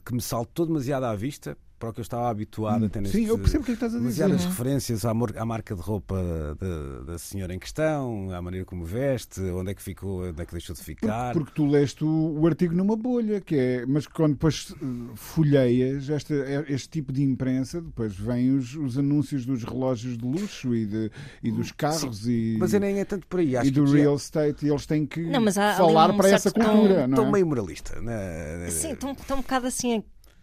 [0.05, 3.01] que, me saltou demasiado à vista para o que eu estava habituado hum, a ter
[3.01, 4.25] neste, Sim, eu percebo o que, é que estás a dizer.
[4.25, 4.51] Demasiadas uhum.
[4.51, 6.17] referências à, à, marca de roupa
[6.59, 10.45] da, da, senhora em questão, à maneira como veste, onde é que ficou, onde é
[10.45, 11.33] que deixou de ficar.
[11.33, 14.87] Porque, porque tu leste o, o, artigo numa bolha, que é, mas quando depois eh,
[15.15, 16.35] folheias este,
[16.69, 21.11] este tipo de imprensa, depois vêm os, os anúncios dos relógios de luxo e, de,
[21.43, 23.57] e dos carros Sim, e, mas nem é tanto por aí.
[23.57, 27.07] Acho e do real estate, e eles têm que não, falar um para essa cultura.
[27.09, 27.31] Estou é?
[27.31, 28.01] meio moralista.
[28.01, 28.69] Né?
[28.71, 30.03] Sim, estão um bocado assim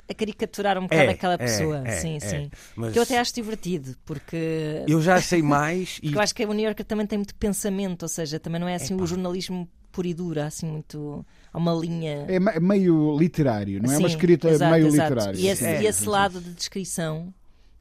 [0.10, 1.82] a caricaturar um bocado é, aquela é, pessoa.
[1.86, 2.52] É, sim, é, sim.
[2.76, 2.94] Mas...
[2.94, 4.84] Que eu até acho divertido, porque.
[4.88, 6.00] Eu já sei mais.
[6.04, 6.14] e...
[6.14, 8.76] Eu acho que a New Yorker também tem muito pensamento, ou seja, também não é
[8.76, 11.26] assim o jornalismo puro e duro, assim, muito.
[11.52, 12.26] a uma linha.
[12.28, 13.96] É meio literário, não é?
[13.96, 15.14] Sim, uma escrita exato, meio exato.
[15.14, 15.40] literária.
[15.40, 17.34] E esse, e esse lado de descrição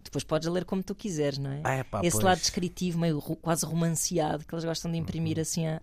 [0.05, 1.61] depois podes ler como tu quiseres, não é?
[1.65, 2.25] Ah, epá, Esse pois.
[2.25, 5.43] lado descritivo, meio quase romanceado, que eles gostam de imprimir uhum.
[5.43, 5.81] assim à,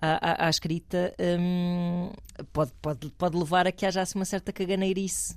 [0.00, 2.10] à, à escrita, hum,
[2.52, 5.34] pode, pode, pode levar a que haja assim, uma certa caganeirice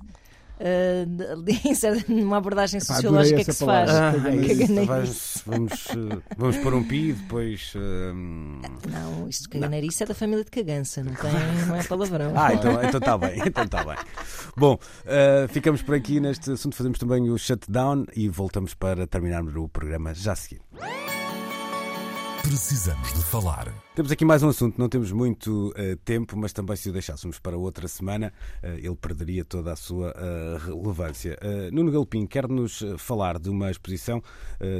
[0.60, 3.90] uh, numa abordagem sociológica que se faz.
[3.90, 5.88] Ah, vamos, vamos,
[6.36, 7.72] vamos pôr um pi e depois.
[7.74, 8.14] Uh,
[8.90, 11.32] não, isto caganeirice é da família de cagança, não, tem,
[11.66, 12.32] não é palavrão.
[12.36, 13.96] Ah, então está então bem, então está bem.
[14.56, 19.54] Bom, uh, ficamos por aqui neste assunto, fazemos também o shutdown e voltamos para terminarmos
[19.56, 20.60] o programa já a seguir.
[22.46, 23.74] Precisamos de falar.
[23.96, 27.40] Temos aqui mais um assunto, não temos muito uh, tempo, mas também se o deixássemos
[27.40, 28.32] para outra semana,
[28.62, 31.36] uh, ele perderia toda a sua uh, relevância.
[31.72, 34.22] Nuno Galpim quer-nos falar de uma exposição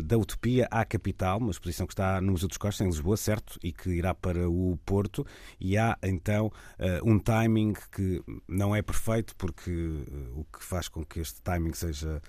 [0.04, 3.72] da Utopia à Capital, uma exposição que está no Museu dos em Lisboa, certo, e
[3.72, 5.26] que irá para o Porto,
[5.58, 6.52] e há então
[7.04, 10.04] um timing que não é perfeito, porque
[10.34, 12.22] o que faz com que este timing seja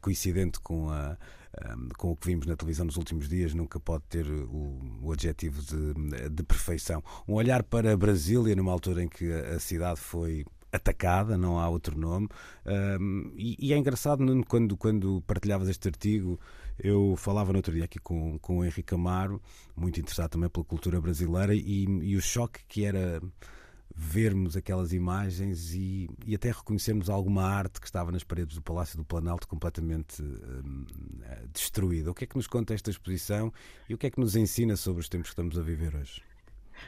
[0.00, 1.16] coincidente com a
[1.96, 5.60] com o que vimos na televisão nos últimos dias, nunca pode ter o, o adjetivo
[5.62, 7.02] de, de, perfeição.
[7.26, 11.68] Um olhar para Brasília, numa altura em que a, a cidade foi atacada, não há
[11.68, 12.28] outro nome.
[13.00, 16.38] Um, e, e, é engraçado, Nuno, quando, quando partilhavas este artigo,
[16.78, 19.42] eu falava no outro dia aqui com, com o Henrique Amaro,
[19.76, 23.20] muito interessado também pela cultura brasileira, e, e o choque que era
[24.02, 28.96] vermos aquelas imagens e, e, até reconhecermos alguma arte que estava nas paredes do Palácio
[28.96, 30.86] do Planalto completamente hum,
[31.52, 32.10] destruída.
[32.10, 33.52] O que é que nos conta esta exposição
[33.88, 36.22] e o que é que nos ensina sobre os tempos que estamos a viver hoje?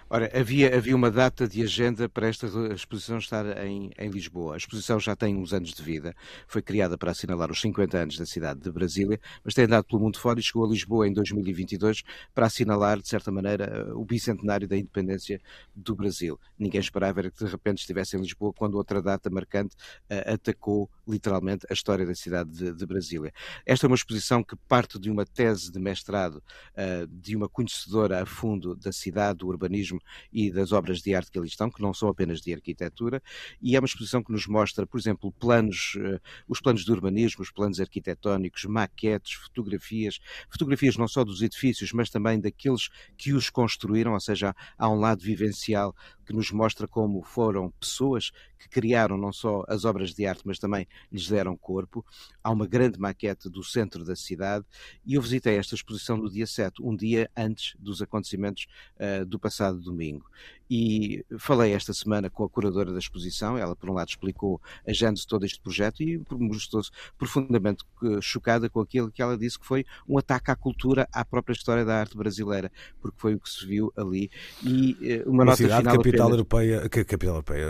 [0.09, 4.55] Ora, havia, havia uma data de agenda para esta exposição estar em, em Lisboa.
[4.55, 6.15] A exposição já tem uns anos de vida,
[6.47, 10.03] foi criada para assinalar os 50 anos da cidade de Brasília, mas tem andado pelo
[10.03, 12.03] mundo fora e chegou a Lisboa em 2022
[12.35, 15.41] para assinalar, de certa maneira, o bicentenário da independência
[15.75, 16.39] do Brasil.
[16.59, 19.75] Ninguém esperava era que de repente estivesse em Lisboa quando outra data marcante
[20.11, 23.33] uh, atacou literalmente a história da cidade de, de, Brasília.
[23.67, 28.23] Esta é uma exposição que parte de uma tese de mestrado uh, de uma conhecedora
[28.23, 30.01] a fundo da cidade, do urbanismo
[30.33, 33.23] e das obras de arte que ali estão, que não são apenas de arquitetura,
[33.61, 37.43] e é uma exposição que nos mostra, por exemplo, planos, uh, os planos de urbanismo,
[37.43, 43.51] os planos arquitetónicos, maquetes, fotografias, fotografias não só dos edifícios, mas também daqueles que os
[43.51, 45.95] construíram, ou seja, há um lado vivencial
[46.25, 50.59] que nos mostra como foram pessoas que criaram não só as obras de arte, mas
[50.59, 52.05] também lhes deram corpo.
[52.43, 54.65] Há uma grande maquete do centro da cidade
[55.05, 58.67] e eu visitei esta exposição no dia 7, um dia antes dos acontecimentos
[58.97, 60.31] uh, do passado domingo.
[60.75, 64.59] E falei esta semana com a curadora da exposição, ela por um lado explicou
[64.89, 69.59] a de todo este projeto e mostrou-se profundamente eh, chocada com aquilo que ela disse
[69.59, 73.41] que foi um ataque à cultura, à própria história da arte brasileira, porque foi o
[73.41, 74.31] que se viu ali.
[74.65, 76.31] E uma, uma nota cidade final capital apenas...
[76.31, 77.67] europeia, capital europeia,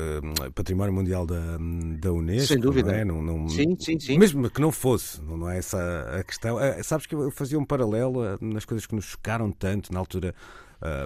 [0.54, 1.58] património mundial da,
[1.98, 2.46] da Unesco.
[2.46, 2.92] Sem dúvida.
[2.92, 3.04] Não é?
[3.04, 4.16] não, não, sim, sim, sim.
[4.16, 6.56] Mesmo que não fosse, não é essa a questão.
[6.84, 10.32] Sabes que eu fazia um paralelo nas coisas que nos chocaram tanto na altura.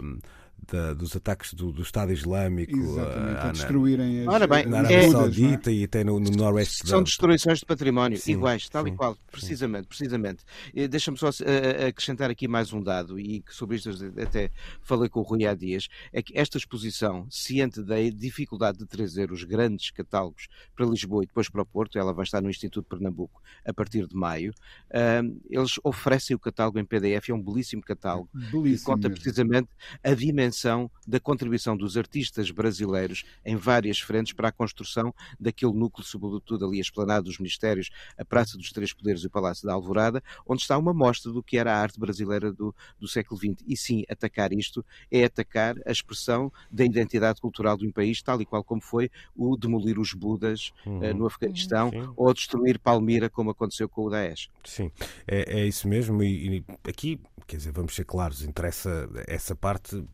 [0.03, 0.19] Um,
[0.67, 4.79] da, dos ataques do, do, Estado Islâmico Exatamente, a, a destruírem as, Ora bem, na
[4.79, 6.87] Arábia é, Saudita e até no, no Noroeste.
[6.87, 7.05] São da...
[7.05, 9.89] destruições de património, sim, iguais, tal sim, e qual, precisamente, sim.
[9.89, 10.45] precisamente.
[10.91, 13.91] Deixa-me só uh, acrescentar aqui mais um dado, e que sobre isto
[14.21, 14.51] até
[14.83, 19.31] falei com o Rui há dias, é que esta exposição, ciente da dificuldade de trazer
[19.31, 22.85] os grandes catálogos para Lisboa e depois para o Porto, ela vai estar no Instituto
[22.85, 24.53] de Pernambuco a partir de maio,
[24.91, 29.23] uh, eles oferecem o catálogo em PDF, é um belíssimo catálogo, belíssimo que conta mesmo.
[29.23, 29.69] precisamente
[30.03, 35.73] a dimensão dimensão da contribuição dos artistas brasileiros em várias frentes para a construção daquele
[35.73, 39.67] núcleo, sobretudo ali a esplanada dos Ministérios, a Praça dos Três Poderes e o Palácio
[39.67, 43.39] da Alvorada, onde está uma mostra do que era a arte brasileira do, do século
[43.39, 43.63] XX.
[43.67, 48.41] E sim, atacar isto é atacar a expressão da identidade cultural de um país, tal
[48.41, 50.99] e qual como foi o demolir os Budas uhum.
[50.99, 52.13] uh, no Afeganistão uhum.
[52.17, 54.49] ou destruir Palmira, como aconteceu com o Daesh.
[54.65, 54.91] Sim,
[55.27, 56.23] é, é isso mesmo.
[56.23, 60.05] E, e aqui, quer dizer, vamos ser claros, interessa essa parte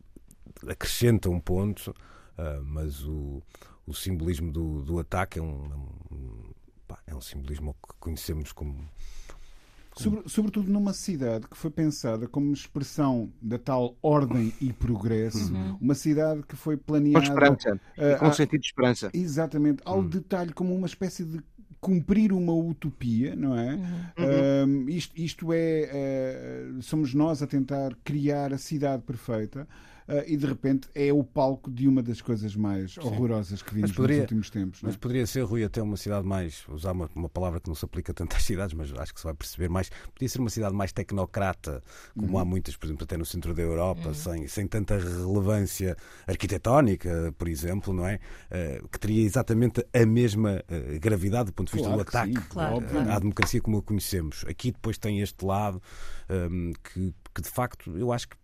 [0.67, 3.41] acrescenta um ponto, uh, mas o,
[3.85, 5.75] o simbolismo do, do ataque é um, é
[6.15, 6.53] um,
[6.87, 8.77] pá, é um simbolismo que conhecemos como.
[9.95, 15.77] Sobre, sobretudo numa cidade que foi pensada como expressão da tal ordem e progresso, uhum.
[15.79, 17.19] uma cidade que foi planeada.
[17.19, 19.11] Com esperança, uh, com a, sentido de esperança.
[19.13, 20.07] Exatamente, ao uhum.
[20.07, 21.39] detalhe, como uma espécie de
[21.79, 23.75] cumprir uma utopia, não é?
[24.17, 24.85] Uhum.
[24.85, 26.71] Uh, isto, isto é.
[26.73, 29.67] Uh, somos nós a tentar criar a cidade perfeita
[30.07, 33.01] uh, e de repente é o palco de uma das coisas mais Sim.
[33.01, 34.79] horrorosas que vimos poderia, nos últimos tempos.
[34.81, 34.97] Mas é?
[34.97, 38.13] poderia ser, Rui, até uma cidade mais, usar uma, uma, palavra que não se aplica
[38.13, 40.91] tanto às cidades, mas acho que se vai perceber mais, podia ser uma cidade mais
[40.91, 41.81] tecnocrata,
[42.17, 42.39] como uhum.
[42.39, 44.13] há muitas, por exemplo, até no centro da Europa, uhum.
[44.13, 45.95] sem, sem tanta relevância
[46.27, 48.19] arquitetónica, por exemplo, não é?
[48.51, 52.33] Uh, que teria exatamente a mesma uh, gravidade do ponto de vista claro do ataque
[52.49, 53.11] claro, claro.
[53.11, 54.45] à democracia como a conhecemos.
[54.47, 55.81] Aqui depois tem este lado
[56.29, 58.35] um, que, que de facto eu acho que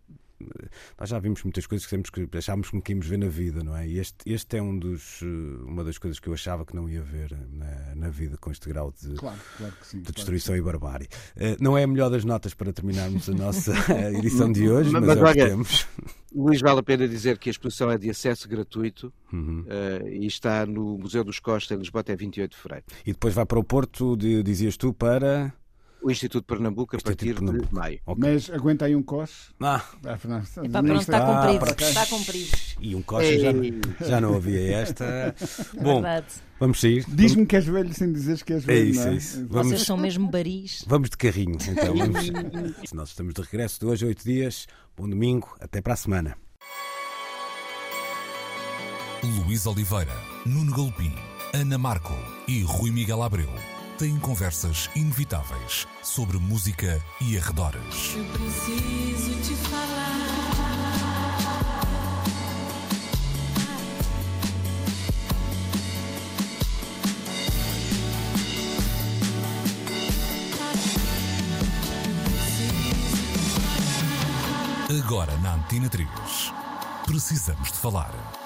[0.97, 3.63] nós já vimos muitas coisas que, temos que achámos que não queríamos ver na vida,
[3.63, 3.87] não é?
[3.87, 5.25] E este, este é um dos, eh,
[5.65, 8.69] uma das coisas que eu achava que não ia ver na, na vida com este
[8.69, 11.07] grau de, claro, claro sim, de destruição claro e barbárie.
[11.35, 13.73] Uh, não é a melhor das notas para terminarmos a nossa
[14.17, 15.87] edição de hoje, mas, mas é o que temos.
[16.33, 19.61] Luís, vale a pena dizer que a exposição é de acesso gratuito uhum.
[19.61, 22.85] uh, e está no Museu dos Costa, em Lisboa, até 28 de fevereiro.
[23.05, 25.53] E depois vai para o Porto, dizias tu, para.
[26.01, 27.67] O Instituto de Pernambuco a Instituto partir de, Pernambuco.
[27.67, 27.99] de maio.
[28.05, 28.31] Okay.
[28.33, 29.51] Mas aguenta aí um cos.
[29.59, 29.83] Ah.
[30.05, 31.65] Ah, Epá, pronto, está cumprido.
[31.65, 32.57] Ah, está cumprido.
[32.79, 33.51] E um cos já,
[34.07, 35.35] já não havia esta.
[35.75, 36.27] Bom, Verdade.
[36.59, 37.05] vamos sair.
[37.07, 38.79] Diz-me que és velho sem dizeres que és velho.
[38.79, 39.09] É isso, é?
[39.09, 39.47] é isso.
[39.49, 39.67] Vamos...
[39.67, 40.85] Vocês são mesmo baris.
[40.87, 41.95] Vamos de carrinho, então.
[41.95, 42.29] Vamos...
[42.93, 44.67] Nós estamos de regresso de hoje a oito dias.
[44.95, 46.37] Bom domingo, até para a semana.
[49.21, 51.13] Luís Oliveira, Nuno Galpim,
[51.53, 52.13] Ana Marco
[52.47, 53.49] e Rui Miguel Abreu
[53.99, 58.15] têm conversas inevitáveis sobre música e arredores.
[58.15, 60.19] Eu preciso te falar.
[75.05, 76.07] Agora na Antena 3.
[77.05, 78.38] Precisamos de falar.